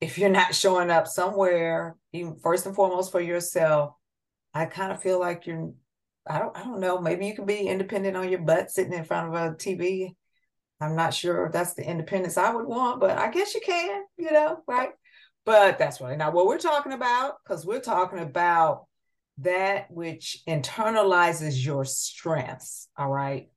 if 0.00 0.18
you're 0.18 0.30
not 0.30 0.54
showing 0.54 0.90
up 0.90 1.06
somewhere, 1.06 1.96
even 2.12 2.36
first 2.36 2.66
and 2.66 2.74
foremost 2.74 3.10
for 3.10 3.20
yourself, 3.20 3.94
I 4.54 4.66
kind 4.66 4.92
of 4.92 5.02
feel 5.02 5.18
like 5.18 5.46
you're 5.46 5.72
I 6.26 6.38
don't 6.38 6.56
I 6.56 6.62
don't 6.62 6.80
know, 6.80 7.00
maybe 7.00 7.26
you 7.26 7.34
can 7.34 7.46
be 7.46 7.68
independent 7.68 8.16
on 8.16 8.28
your 8.28 8.40
butt 8.40 8.70
sitting 8.70 8.92
in 8.92 9.04
front 9.04 9.28
of 9.28 9.34
a 9.34 9.54
TV. 9.56 10.14
I'm 10.80 10.94
not 10.94 11.14
sure 11.14 11.46
if 11.46 11.52
that's 11.52 11.74
the 11.74 11.88
independence 11.88 12.36
I 12.36 12.54
would 12.54 12.66
want, 12.66 13.00
but 13.00 13.18
I 13.18 13.30
guess 13.30 13.54
you 13.54 13.60
can, 13.60 14.04
you 14.16 14.30
know, 14.30 14.62
right? 14.68 14.90
But 15.44 15.78
that's 15.78 16.00
really 16.00 16.16
not 16.16 16.34
what 16.34 16.46
we're 16.46 16.58
talking 16.58 16.92
about, 16.92 17.34
because 17.42 17.66
we're 17.66 17.80
talking 17.80 18.20
about 18.20 18.86
that 19.38 19.90
which 19.90 20.42
internalizes 20.46 21.64
your 21.64 21.84
strengths. 21.84 22.88
All 22.96 23.08
right. 23.08 23.48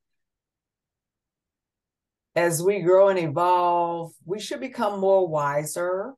As 2.35 2.63
we 2.63 2.81
grow 2.81 3.09
and 3.09 3.19
evolve, 3.19 4.13
we 4.25 4.39
should 4.39 4.61
become 4.61 4.99
more 4.99 5.27
wiser 5.27 6.13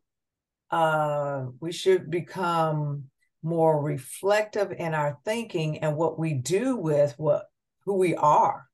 uh, 0.74 1.46
we 1.60 1.72
should 1.72 2.10
become 2.10 3.04
more 3.44 3.80
reflective 3.80 4.72
in 4.72 4.96
our 4.96 5.20
thinking 5.24 5.78
and 5.80 5.96
what 5.96 6.18
we 6.18 6.34
do 6.34 6.76
with 6.76 7.14
what 7.18 7.46
who 7.86 7.94
we 7.94 8.16
are. 8.16 8.66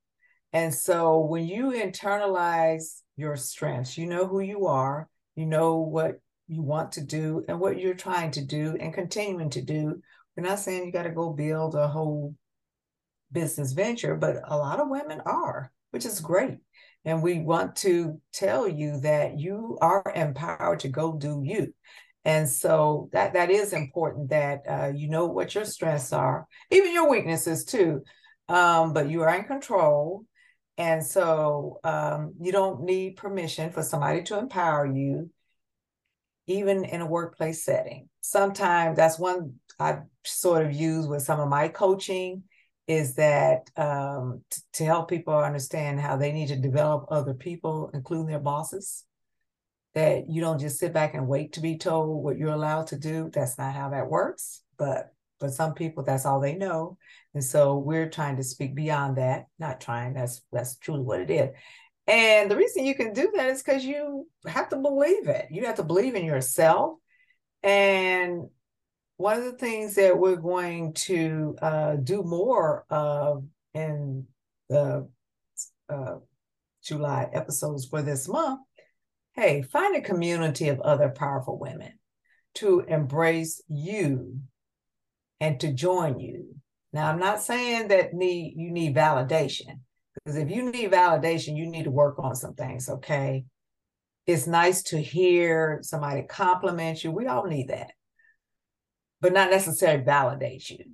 And 0.54 0.74
so 0.74 1.20
when 1.20 1.46
you 1.46 1.72
internalize 1.72 3.02
your 3.16 3.36
strengths, 3.36 3.98
you 3.98 4.06
know 4.06 4.26
who 4.26 4.40
you 4.40 4.66
are, 4.66 5.10
you 5.36 5.44
know 5.44 5.76
what 5.76 6.20
you 6.48 6.62
want 6.62 6.92
to 6.92 7.02
do 7.02 7.44
and 7.48 7.60
what 7.60 7.78
you're 7.78 7.92
trying 7.92 8.30
to 8.30 8.44
do 8.46 8.78
and 8.80 8.94
continuing 8.94 9.50
to 9.50 9.60
do. 9.60 10.00
We're 10.36 10.48
not 10.48 10.60
saying 10.60 10.86
you 10.86 10.92
got 10.92 11.02
to 11.02 11.10
go 11.10 11.34
build 11.34 11.74
a 11.74 11.86
whole 11.86 12.34
business 13.30 13.72
venture, 13.72 14.16
but 14.16 14.40
a 14.48 14.56
lot 14.56 14.80
of 14.80 14.88
women 14.88 15.20
are, 15.26 15.70
which 15.90 16.06
is 16.06 16.18
great. 16.18 16.60
And 17.04 17.22
we 17.22 17.40
want 17.40 17.76
to 17.76 18.20
tell 18.32 18.68
you 18.68 19.00
that 19.00 19.38
you 19.38 19.78
are 19.80 20.12
empowered 20.14 20.80
to 20.80 20.88
go 20.88 21.16
do 21.16 21.42
you. 21.44 21.72
And 22.24 22.48
so 22.48 23.08
that 23.12 23.32
that 23.32 23.50
is 23.50 23.72
important 23.72 24.30
that 24.30 24.62
uh, 24.68 24.92
you 24.94 25.08
know 25.08 25.26
what 25.26 25.54
your 25.54 25.64
strengths 25.64 26.12
are, 26.12 26.46
even 26.70 26.92
your 26.92 27.08
weaknesses 27.08 27.64
too. 27.64 28.02
Um, 28.48 28.92
but 28.92 29.08
you 29.08 29.22
are 29.22 29.34
in 29.34 29.44
control. 29.44 30.24
And 30.76 31.04
so 31.04 31.78
um, 31.84 32.34
you 32.40 32.52
don't 32.52 32.82
need 32.82 33.16
permission 33.16 33.70
for 33.70 33.82
somebody 33.82 34.22
to 34.24 34.38
empower 34.38 34.86
you, 34.86 35.30
even 36.46 36.84
in 36.84 37.00
a 37.00 37.06
workplace 37.06 37.64
setting. 37.64 38.08
Sometimes 38.20 38.96
that's 38.96 39.18
one 39.18 39.54
I 39.78 40.00
sort 40.24 40.66
of 40.66 40.72
use 40.72 41.06
with 41.06 41.22
some 41.22 41.40
of 41.40 41.48
my 41.48 41.68
coaching 41.68 42.44
is 42.90 43.14
that 43.14 43.70
um, 43.76 44.42
t- 44.50 44.62
to 44.72 44.84
help 44.84 45.08
people 45.08 45.38
understand 45.38 46.00
how 46.00 46.16
they 46.16 46.32
need 46.32 46.48
to 46.48 46.56
develop 46.56 47.06
other 47.08 47.34
people, 47.34 47.88
including 47.94 48.26
their 48.26 48.40
bosses. 48.40 49.04
That 49.94 50.28
you 50.28 50.40
don't 50.40 50.58
just 50.58 50.80
sit 50.80 50.92
back 50.92 51.14
and 51.14 51.28
wait 51.28 51.52
to 51.52 51.60
be 51.60 51.78
told 51.78 52.24
what 52.24 52.36
you're 52.36 52.52
allowed 52.52 52.88
to 52.88 52.98
do. 52.98 53.30
That's 53.32 53.58
not 53.58 53.74
how 53.74 53.90
that 53.90 54.10
works. 54.10 54.62
But 54.76 55.14
for 55.38 55.48
some 55.48 55.74
people, 55.74 56.02
that's 56.02 56.26
all 56.26 56.40
they 56.40 56.56
know. 56.56 56.98
And 57.32 57.44
so 57.44 57.78
we're 57.78 58.10
trying 58.10 58.36
to 58.36 58.42
speak 58.42 58.74
beyond 58.74 59.18
that. 59.18 59.46
Not 59.60 59.80
trying. 59.80 60.14
That's 60.14 60.42
that's 60.52 60.76
truly 60.76 61.02
what 61.02 61.20
it 61.20 61.30
is. 61.30 61.50
And 62.08 62.50
the 62.50 62.56
reason 62.56 62.86
you 62.86 62.96
can 62.96 63.12
do 63.12 63.32
that 63.36 63.50
is 63.50 63.62
because 63.62 63.84
you 63.84 64.26
have 64.46 64.68
to 64.70 64.76
believe 64.76 65.28
it. 65.28 65.46
You 65.50 65.66
have 65.66 65.76
to 65.76 65.84
believe 65.84 66.16
in 66.16 66.24
yourself. 66.24 66.98
And 67.62 68.48
one 69.20 69.36
of 69.36 69.44
the 69.44 69.52
things 69.52 69.96
that 69.96 70.18
we're 70.18 70.36
going 70.36 70.94
to 70.94 71.54
uh, 71.60 71.96
do 71.96 72.22
more 72.22 72.86
of 72.88 73.44
in 73.74 74.26
the 74.70 75.06
uh, 75.90 76.14
July 76.82 77.28
episodes 77.34 77.84
for 77.84 78.00
this 78.00 78.26
month, 78.26 78.60
hey, 79.34 79.60
find 79.60 79.94
a 79.94 80.00
community 80.00 80.68
of 80.68 80.80
other 80.80 81.10
powerful 81.10 81.58
women 81.58 81.98
to 82.54 82.80
embrace 82.80 83.60
you 83.68 84.40
and 85.38 85.60
to 85.60 85.70
join 85.70 86.18
you. 86.18 86.54
Now, 86.94 87.10
I'm 87.10 87.20
not 87.20 87.42
saying 87.42 87.88
that 87.88 88.14
need 88.14 88.54
you 88.56 88.70
need 88.70 88.96
validation 88.96 89.80
because 90.14 90.38
if 90.38 90.50
you 90.50 90.72
need 90.72 90.92
validation, 90.92 91.58
you 91.58 91.66
need 91.66 91.84
to 91.84 91.90
work 91.90 92.18
on 92.18 92.34
some 92.34 92.54
things. 92.54 92.88
Okay, 92.88 93.44
it's 94.26 94.46
nice 94.46 94.82
to 94.84 94.98
hear 94.98 95.80
somebody 95.82 96.22
compliment 96.22 97.04
you. 97.04 97.10
We 97.10 97.26
all 97.26 97.44
need 97.44 97.68
that 97.68 97.90
but 99.20 99.32
not 99.32 99.50
necessarily 99.50 100.02
validate 100.02 100.70
you. 100.70 100.84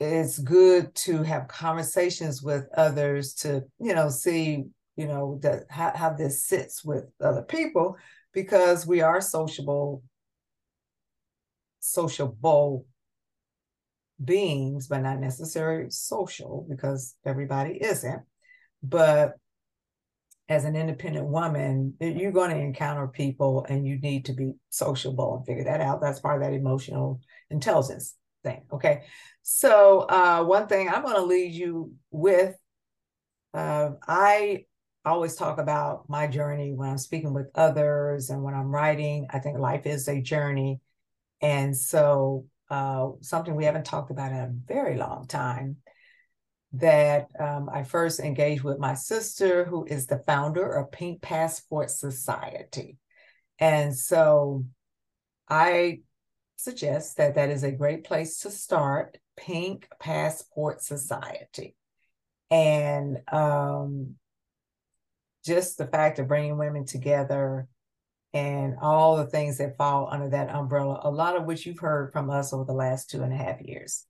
It's 0.00 0.38
good 0.38 0.94
to 0.96 1.22
have 1.22 1.46
conversations 1.46 2.42
with 2.42 2.66
others 2.76 3.34
to, 3.34 3.62
you 3.78 3.94
know, 3.94 4.08
see, 4.08 4.64
you 4.96 5.06
know, 5.06 5.38
that 5.42 5.64
how, 5.70 5.92
how 5.94 6.10
this 6.12 6.44
sits 6.44 6.84
with 6.84 7.04
other 7.20 7.42
people 7.42 7.96
because 8.32 8.86
we 8.86 9.00
are 9.00 9.20
sociable, 9.20 10.02
sociable 11.80 12.86
beings, 14.22 14.88
but 14.88 15.02
not 15.02 15.20
necessarily 15.20 15.90
social 15.90 16.66
because 16.68 17.14
everybody 17.24 17.78
isn't. 17.80 18.22
But 18.82 19.34
as 20.52 20.64
an 20.64 20.76
independent 20.76 21.26
woman, 21.26 21.94
you're 22.00 22.32
going 22.32 22.50
to 22.50 22.56
encounter 22.56 23.08
people 23.08 23.64
and 23.68 23.86
you 23.86 23.98
need 23.98 24.26
to 24.26 24.32
be 24.32 24.52
sociable 24.70 25.36
and 25.36 25.46
figure 25.46 25.64
that 25.64 25.80
out. 25.80 26.00
That's 26.00 26.20
part 26.20 26.40
of 26.40 26.46
that 26.46 26.54
emotional 26.54 27.20
intelligence 27.50 28.16
thing. 28.44 28.62
Okay. 28.72 29.04
So, 29.42 30.00
uh, 30.00 30.44
one 30.44 30.68
thing 30.68 30.88
I'm 30.88 31.02
going 31.02 31.16
to 31.16 31.22
lead 31.22 31.52
you 31.52 31.94
with 32.10 32.54
uh, 33.54 33.90
I 34.06 34.64
always 35.04 35.34
talk 35.34 35.58
about 35.58 36.08
my 36.08 36.26
journey 36.26 36.72
when 36.72 36.88
I'm 36.88 36.98
speaking 36.98 37.34
with 37.34 37.48
others 37.54 38.30
and 38.30 38.42
when 38.42 38.54
I'm 38.54 38.70
writing. 38.70 39.26
I 39.30 39.40
think 39.40 39.58
life 39.58 39.86
is 39.86 40.08
a 40.08 40.20
journey. 40.20 40.80
And 41.40 41.76
so, 41.76 42.46
uh, 42.70 43.08
something 43.20 43.54
we 43.54 43.64
haven't 43.64 43.84
talked 43.84 44.10
about 44.10 44.32
in 44.32 44.38
a 44.38 44.52
very 44.66 44.96
long 44.96 45.26
time 45.26 45.76
that 46.74 47.28
um, 47.38 47.68
I 47.72 47.84
first 47.84 48.20
engaged 48.20 48.62
with 48.62 48.78
my 48.78 48.94
sister, 48.94 49.64
who 49.64 49.84
is 49.84 50.06
the 50.06 50.22
founder 50.26 50.70
of 50.72 50.90
Pink 50.90 51.20
Passport 51.20 51.90
Society. 51.90 52.96
And 53.58 53.96
so 53.96 54.64
I 55.48 56.00
suggest 56.56 57.18
that 57.18 57.34
that 57.34 57.50
is 57.50 57.62
a 57.62 57.72
great 57.72 58.04
place 58.04 58.38
to 58.40 58.50
start 58.50 59.18
Pink 59.36 59.88
Passport 60.00 60.82
Society. 60.82 61.76
And 62.50 63.18
um, 63.30 64.14
just 65.44 65.76
the 65.76 65.86
fact 65.86 66.18
of 66.18 66.28
bringing 66.28 66.56
women 66.56 66.86
together 66.86 67.68
and 68.32 68.76
all 68.80 69.16
the 69.16 69.26
things 69.26 69.58
that 69.58 69.76
fall 69.76 70.08
under 70.10 70.30
that 70.30 70.48
umbrella, 70.48 71.00
a 71.04 71.10
lot 71.10 71.36
of 71.36 71.44
which 71.44 71.66
you've 71.66 71.78
heard 71.78 72.12
from 72.12 72.30
us 72.30 72.52
over 72.52 72.64
the 72.64 72.72
last 72.72 73.10
two 73.10 73.22
and 73.22 73.32
a 73.32 73.36
half 73.36 73.60
years. 73.60 74.06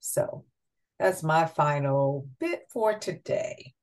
So 0.00 0.44
that's 0.98 1.22
my 1.22 1.46
final 1.46 2.28
bit 2.38 2.66
for 2.70 2.98
today. 2.98 3.74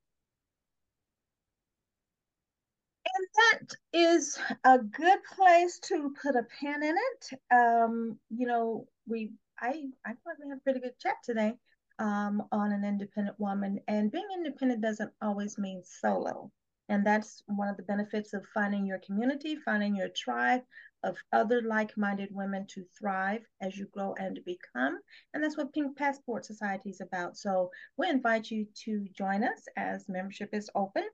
And 3.16 3.26
that 3.36 3.76
is 3.92 4.38
a 4.64 4.78
good 4.78 5.18
place 5.36 5.78
to 5.84 6.14
put 6.20 6.36
a 6.36 6.42
pin 6.60 6.82
in 6.82 6.96
it. 6.96 7.54
Um, 7.54 8.18
you 8.30 8.46
know, 8.46 8.88
we 9.06 9.32
I 9.60 9.84
I 10.04 10.10
thought 10.10 10.36
we 10.42 10.48
had 10.48 10.58
a 10.58 10.60
pretty 10.62 10.80
good 10.80 10.98
chat 10.98 11.16
today 11.22 11.54
um, 11.98 12.42
on 12.50 12.72
an 12.72 12.84
independent 12.84 13.38
woman, 13.38 13.80
and 13.86 14.10
being 14.10 14.26
independent 14.34 14.80
doesn't 14.80 15.12
always 15.22 15.58
mean 15.58 15.82
solo. 15.84 16.50
And 16.88 17.06
that's 17.06 17.42
one 17.46 17.68
of 17.68 17.76
the 17.76 17.82
benefits 17.82 18.34
of 18.34 18.44
finding 18.52 18.86
your 18.86 18.98
community, 18.98 19.56
finding 19.56 19.96
your 19.96 20.10
tribe 20.10 20.62
of 21.02 21.16
other 21.32 21.62
like 21.62 21.96
minded 21.96 22.28
women 22.32 22.66
to 22.66 22.84
thrive 22.98 23.42
as 23.60 23.76
you 23.76 23.86
grow 23.86 24.14
and 24.18 24.40
become. 24.44 24.98
And 25.32 25.42
that's 25.42 25.56
what 25.56 25.72
Pink 25.72 25.96
Passport 25.96 26.44
Society 26.44 26.90
is 26.90 27.00
about. 27.00 27.36
So 27.36 27.70
we 27.96 28.08
invite 28.08 28.50
you 28.50 28.66
to 28.84 29.06
join 29.16 29.44
us 29.44 29.66
as 29.76 30.08
membership 30.08 30.50
is 30.52 30.70
open. 30.74 31.04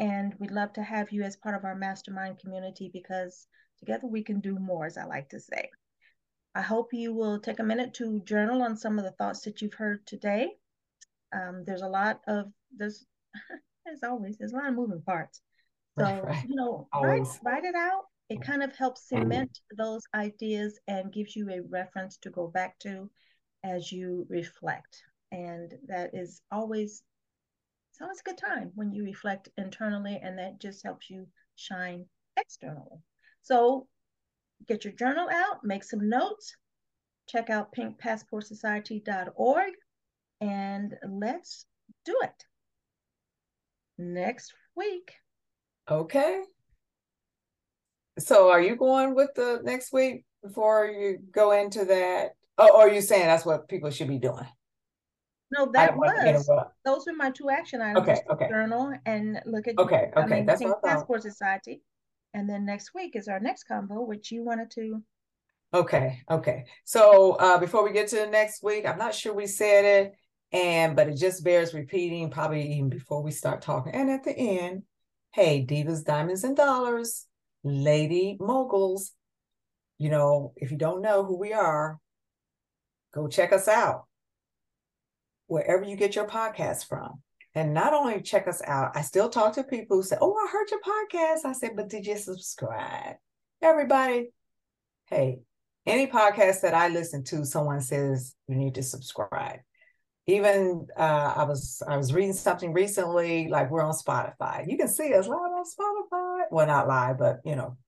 And 0.00 0.34
we'd 0.38 0.50
love 0.50 0.72
to 0.74 0.82
have 0.82 1.10
you 1.10 1.22
as 1.22 1.36
part 1.36 1.56
of 1.56 1.64
our 1.64 1.74
mastermind 1.74 2.38
community 2.38 2.90
because 2.92 3.46
together 3.78 4.06
we 4.06 4.22
can 4.22 4.40
do 4.40 4.58
more, 4.58 4.86
as 4.86 4.96
I 4.96 5.04
like 5.04 5.28
to 5.30 5.40
say. 5.40 5.70
I 6.54 6.62
hope 6.62 6.92
you 6.92 7.12
will 7.12 7.38
take 7.38 7.60
a 7.60 7.64
minute 7.64 7.94
to 7.94 8.20
journal 8.20 8.62
on 8.62 8.76
some 8.76 8.98
of 8.98 9.04
the 9.04 9.12
thoughts 9.12 9.40
that 9.42 9.62
you've 9.62 9.74
heard 9.74 10.06
today. 10.06 10.50
Um, 11.32 11.64
there's 11.64 11.82
a 11.82 11.88
lot 11.88 12.20
of, 12.26 12.46
there's, 12.76 13.04
as 13.92 14.02
always, 14.02 14.38
there's 14.38 14.52
a 14.52 14.56
lot 14.56 14.68
of 14.68 14.74
moving 14.74 15.02
parts. 15.02 15.40
So, 15.98 16.04
right. 16.04 16.44
you 16.48 16.54
know, 16.54 16.88
oh, 16.92 17.02
write, 17.02 17.26
write 17.44 17.64
it 17.64 17.74
out. 17.74 18.04
It 18.28 18.42
kind 18.42 18.62
of 18.62 18.74
helps 18.76 19.02
mm. 19.02 19.20
cement 19.20 19.58
those 19.76 20.02
ideas 20.14 20.78
and 20.86 21.12
gives 21.12 21.34
you 21.34 21.50
a 21.50 21.62
reference 21.68 22.18
to 22.18 22.30
go 22.30 22.46
back 22.48 22.78
to 22.80 23.10
as 23.64 23.90
you 23.90 24.26
reflect. 24.28 25.02
And 25.32 25.74
that 25.88 26.10
is 26.14 26.40
always, 26.50 27.02
it's 27.92 28.00
always 28.00 28.20
a 28.20 28.30
good 28.30 28.38
time 28.38 28.70
when 28.74 28.92
you 28.92 29.04
reflect 29.04 29.48
internally, 29.56 30.20
and 30.22 30.38
that 30.38 30.60
just 30.60 30.82
helps 30.84 31.10
you 31.10 31.26
shine 31.56 32.06
externally. 32.36 33.02
So 33.42 33.88
get 34.66 34.84
your 34.84 34.92
journal 34.94 35.28
out, 35.30 35.64
make 35.64 35.84
some 35.84 36.08
notes, 36.08 36.56
check 37.28 37.50
out 37.50 37.74
pinkpassportsociety.org, 37.74 39.72
and 40.40 40.94
let's 41.08 41.66
do 42.04 42.16
it 42.22 42.44
next 43.98 44.54
week. 44.76 45.12
Okay. 45.90 46.42
So 48.18 48.50
are 48.50 48.60
you 48.60 48.76
going 48.76 49.14
with 49.14 49.30
the 49.34 49.60
next 49.62 49.92
week 49.92 50.24
before 50.42 50.86
you 50.86 51.18
go 51.30 51.52
into 51.52 51.84
that? 51.84 52.30
Oh, 52.56 52.70
or 52.74 52.82
are 52.82 52.90
you 52.90 53.00
saying 53.00 53.26
that's 53.26 53.46
what 53.46 53.68
people 53.68 53.90
should 53.90 54.08
be 54.08 54.18
doing? 54.18 54.46
No, 55.50 55.70
that 55.72 55.96
was 55.96 56.48
those 56.84 57.08
are 57.08 57.14
my 57.14 57.30
two 57.30 57.48
action 57.48 57.80
items. 57.80 58.06
Okay, 58.06 58.20
okay. 58.30 58.48
Journal 58.48 58.92
and 59.06 59.40
look 59.46 59.66
at 59.66 59.78
okay, 59.78 60.10
okay. 60.14 60.20
I 60.20 60.26
mean, 60.26 60.46
that's 60.46 60.60
Pink 60.60 60.74
Passport 60.84 61.22
Society. 61.22 61.82
And 62.34 62.48
then 62.48 62.66
next 62.66 62.90
week 62.94 63.16
is 63.16 63.28
our 63.28 63.40
next 63.40 63.64
combo, 63.64 64.02
which 64.02 64.30
you 64.30 64.44
wanted 64.44 64.70
to 64.72 65.02
Okay, 65.74 66.22
okay. 66.30 66.64
So 66.84 67.32
uh, 67.32 67.58
before 67.58 67.84
we 67.84 67.92
get 67.92 68.08
to 68.08 68.16
the 68.16 68.26
next 68.26 68.62
week, 68.62 68.86
I'm 68.86 68.96
not 68.96 69.14
sure 69.14 69.34
we 69.34 69.46
said 69.46 69.84
it, 69.84 70.14
and 70.52 70.96
but 70.96 71.08
it 71.08 71.16
just 71.16 71.44
bears 71.44 71.74
repeating, 71.74 72.30
probably 72.30 72.72
even 72.74 72.88
before 72.88 73.22
we 73.22 73.30
start 73.30 73.62
talking. 73.62 73.94
And 73.94 74.10
at 74.10 74.24
the 74.24 74.36
end, 74.36 74.84
hey, 75.32 75.64
divas, 75.68 76.04
diamonds, 76.04 76.44
and 76.44 76.56
dollars, 76.56 77.26
lady 77.62 78.36
moguls. 78.40 79.12
You 79.98 80.10
know, 80.10 80.52
if 80.56 80.70
you 80.70 80.78
don't 80.78 81.02
know 81.02 81.24
who 81.24 81.36
we 81.36 81.52
are, 81.52 81.98
go 83.12 83.28
check 83.28 83.52
us 83.52 83.68
out 83.68 84.06
wherever 85.48 85.84
you 85.84 85.96
get 85.96 86.14
your 86.14 86.26
podcast 86.26 86.86
from. 86.86 87.22
And 87.54 87.74
not 87.74 87.92
only 87.92 88.22
check 88.22 88.46
us 88.46 88.62
out, 88.64 88.92
I 88.94 89.02
still 89.02 89.28
talk 89.28 89.54
to 89.54 89.64
people 89.64 89.96
who 89.96 90.02
say, 90.02 90.16
Oh, 90.20 90.34
I 90.34 90.48
heard 90.50 90.70
your 90.70 90.80
podcast. 90.80 91.44
I 91.44 91.52
said, 91.52 91.72
But 91.74 91.88
did 91.88 92.06
you 92.06 92.16
subscribe? 92.16 93.16
Everybody, 93.60 94.30
hey, 95.06 95.40
any 95.84 96.06
podcast 96.06 96.60
that 96.60 96.74
I 96.74 96.88
listen 96.88 97.24
to, 97.24 97.44
someone 97.44 97.80
says 97.80 98.36
you 98.46 98.54
need 98.54 98.76
to 98.76 98.82
subscribe 98.82 99.60
even 100.28 100.86
uh, 100.94 101.32
I 101.36 101.44
was 101.44 101.82
I 101.88 101.96
was 101.96 102.12
reading 102.12 102.34
something 102.34 102.74
recently, 102.74 103.48
like 103.48 103.70
we're 103.70 103.82
on 103.82 103.94
Spotify. 103.94 104.70
You 104.70 104.76
can 104.76 104.86
see 104.86 105.14
us 105.14 105.26
live 105.26 105.38
on 105.38 105.64
Spotify. 105.64 106.42
Well, 106.50 106.66
not 106.66 106.86
live, 106.86 107.18
but 107.18 107.40
you 107.46 107.56
know, 107.56 107.78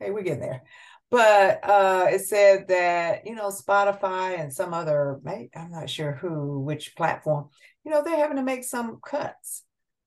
hey, 0.00 0.10
we're 0.10 0.22
getting 0.22 0.40
there. 0.40 0.62
But 1.10 1.60
uh, 1.62 2.06
it 2.10 2.22
said 2.22 2.68
that 2.68 3.26
you 3.26 3.34
know 3.34 3.48
Spotify 3.48 4.40
and 4.40 4.50
some 4.50 4.72
other, 4.72 5.20
I'm 5.54 5.70
not 5.70 5.90
sure 5.90 6.12
who, 6.12 6.60
which 6.60 6.96
platform, 6.96 7.50
you 7.84 7.90
know, 7.90 8.02
they're 8.02 8.16
having 8.16 8.38
to 8.38 8.42
make 8.42 8.64
some 8.64 8.98
cuts. 9.06 9.64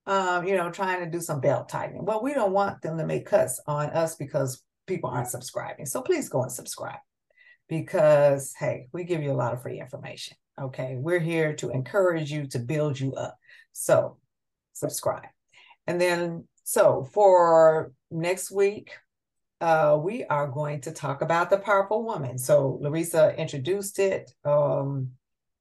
Um, 0.08 0.46
you 0.46 0.56
know, 0.56 0.70
trying 0.72 1.04
to 1.04 1.10
do 1.10 1.20
some 1.20 1.40
belt 1.40 1.68
tightening. 1.68 2.06
Well, 2.06 2.22
we 2.22 2.36
don't 2.36 2.52
want 2.52 2.82
them 2.84 2.98
to 3.00 3.06
make 3.08 3.26
cuts 3.26 3.60
on 3.66 3.90
us 3.90 4.16
because 4.16 4.64
people 4.86 5.10
aren't 5.10 5.30
subscribing. 5.30 5.88
So 5.88 6.02
please 6.02 6.30
go 6.30 6.44
and 6.44 6.52
subscribe 6.52 7.00
because 7.68 8.54
hey, 8.58 8.88
we 8.92 9.04
give 9.04 9.22
you 9.22 9.32
a 9.32 9.34
lot 9.34 9.54
of 9.54 9.62
free 9.62 9.80
information. 9.80 10.38
Okay. 10.62 10.96
We're 10.98 11.20
here 11.20 11.54
to 11.56 11.70
encourage 11.70 12.32
you 12.32 12.48
to 12.48 12.60
build 12.60 13.00
you 13.00 13.14
up. 13.14 13.38
So 13.74 14.18
subscribe. 14.74 15.28
And 15.88 16.00
then, 16.00 16.48
so 16.64 17.08
for 17.14 17.92
next 18.10 18.52
week, 18.52 18.92
uh, 19.62 19.98
we 20.02 20.24
are 20.26 20.48
going 20.48 20.82
to 20.82 20.92
talk 20.92 21.22
about 21.22 21.50
the 21.50 21.58
powerful 21.58 22.04
woman. 22.04 22.38
So 22.38 22.78
Larissa 22.82 23.36
introduced 23.36 24.00
it, 24.00 24.32
um, 24.44 25.12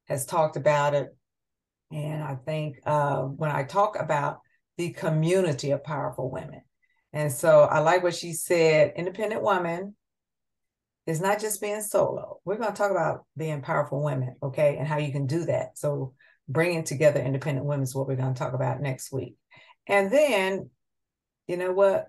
has 0.07 0.27
talked 0.27 0.57
about 0.57 0.95
it. 0.95 1.17
And 1.93 2.23
I 2.23 2.35
think 2.35 2.81
uh, 2.85 3.23
when 3.23 3.51
I 3.51 3.65
talk 3.65 3.99
about 3.99 4.41
the 4.77 4.91
community 4.91 5.71
of 5.71 5.85
powerful 5.85 6.31
women, 6.31 6.63
and 7.13 7.31
so 7.31 7.63
I 7.63 7.79
like 7.79 8.03
what 8.03 8.17
she 8.17 8.33
said 8.33 8.95
independent 8.97 9.43
woman, 9.43 9.95
it's 11.07 11.21
not 11.21 11.41
just 11.41 11.61
being 11.61 11.83
solo. 11.83 12.41
We're 12.45 12.57
going 12.57 12.73
to 12.73 12.77
talk 12.77 12.91
about 12.91 13.25
being 13.37 13.61
powerful 13.61 14.03
women, 14.03 14.37
okay, 14.43 14.77
and 14.79 14.87
how 14.87 14.99
you 14.99 15.13
can 15.13 15.27
do 15.27 15.45
that. 15.45 15.77
So, 15.79 16.15
bringing 16.49 16.85
together 16.85 17.21
independent 17.21 17.67
women 17.67 17.85
is 17.85 17.95
what 17.95 18.07
we're 18.07 18.17
going 18.17 18.35
to 18.35 18.39
talk 18.39 18.55
about 18.55 18.81
next 18.81 19.13
week. 19.13 19.37
And 19.87 20.11
then, 20.11 20.71
you 21.47 21.57
know 21.57 21.73
what? 21.73 22.09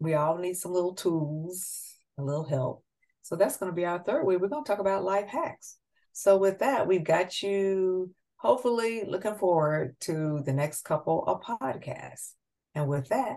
We 0.00 0.14
all 0.14 0.38
need 0.38 0.56
some 0.56 0.72
little 0.72 0.94
tools, 0.94 1.94
a 2.18 2.22
little 2.22 2.44
help. 2.44 2.84
So, 3.22 3.36
that's 3.36 3.56
going 3.56 3.70
to 3.70 3.76
be 3.76 3.86
our 3.86 4.02
third 4.02 4.24
week. 4.24 4.40
We're 4.40 4.48
going 4.48 4.64
to 4.64 4.68
talk 4.68 4.80
about 4.80 5.04
life 5.04 5.28
hacks. 5.28 5.76
So, 6.12 6.36
with 6.36 6.58
that, 6.58 6.88
we've 6.88 7.04
got 7.04 7.40
you 7.40 8.12
hopefully 8.36 9.04
looking 9.06 9.36
forward 9.36 9.96
to 10.00 10.42
the 10.44 10.52
next 10.52 10.82
couple 10.82 11.24
of 11.26 11.40
podcasts. 11.40 12.32
And 12.74 12.88
with 12.88 13.08
that, 13.08 13.36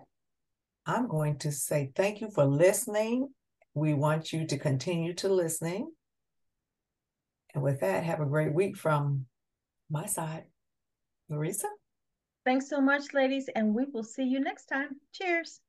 I'm 0.87 1.07
going 1.07 1.37
to 1.39 1.51
say 1.51 1.91
thank 1.95 2.19
you 2.19 2.29
for 2.31 2.45
listening 2.45 3.29
we 3.77 3.93
want 3.93 4.33
you 4.33 4.45
to 4.47 4.57
continue 4.57 5.13
to 5.15 5.29
listening. 5.29 5.91
And 7.53 7.63
with 7.63 7.79
that, 7.81 8.03
have 8.03 8.19
a 8.19 8.25
great 8.25 8.53
week 8.53 8.77
from 8.77 9.25
my 9.89 10.05
side. 10.05 10.43
Larissa? 11.29 11.67
Thanks 12.45 12.69
so 12.69 12.79
much, 12.79 13.13
ladies, 13.13 13.49
and 13.55 13.73
we 13.73 13.85
will 13.93 14.03
see 14.03 14.23
you 14.23 14.39
next 14.39 14.65
time. 14.65 14.89
Cheers. 15.13 15.59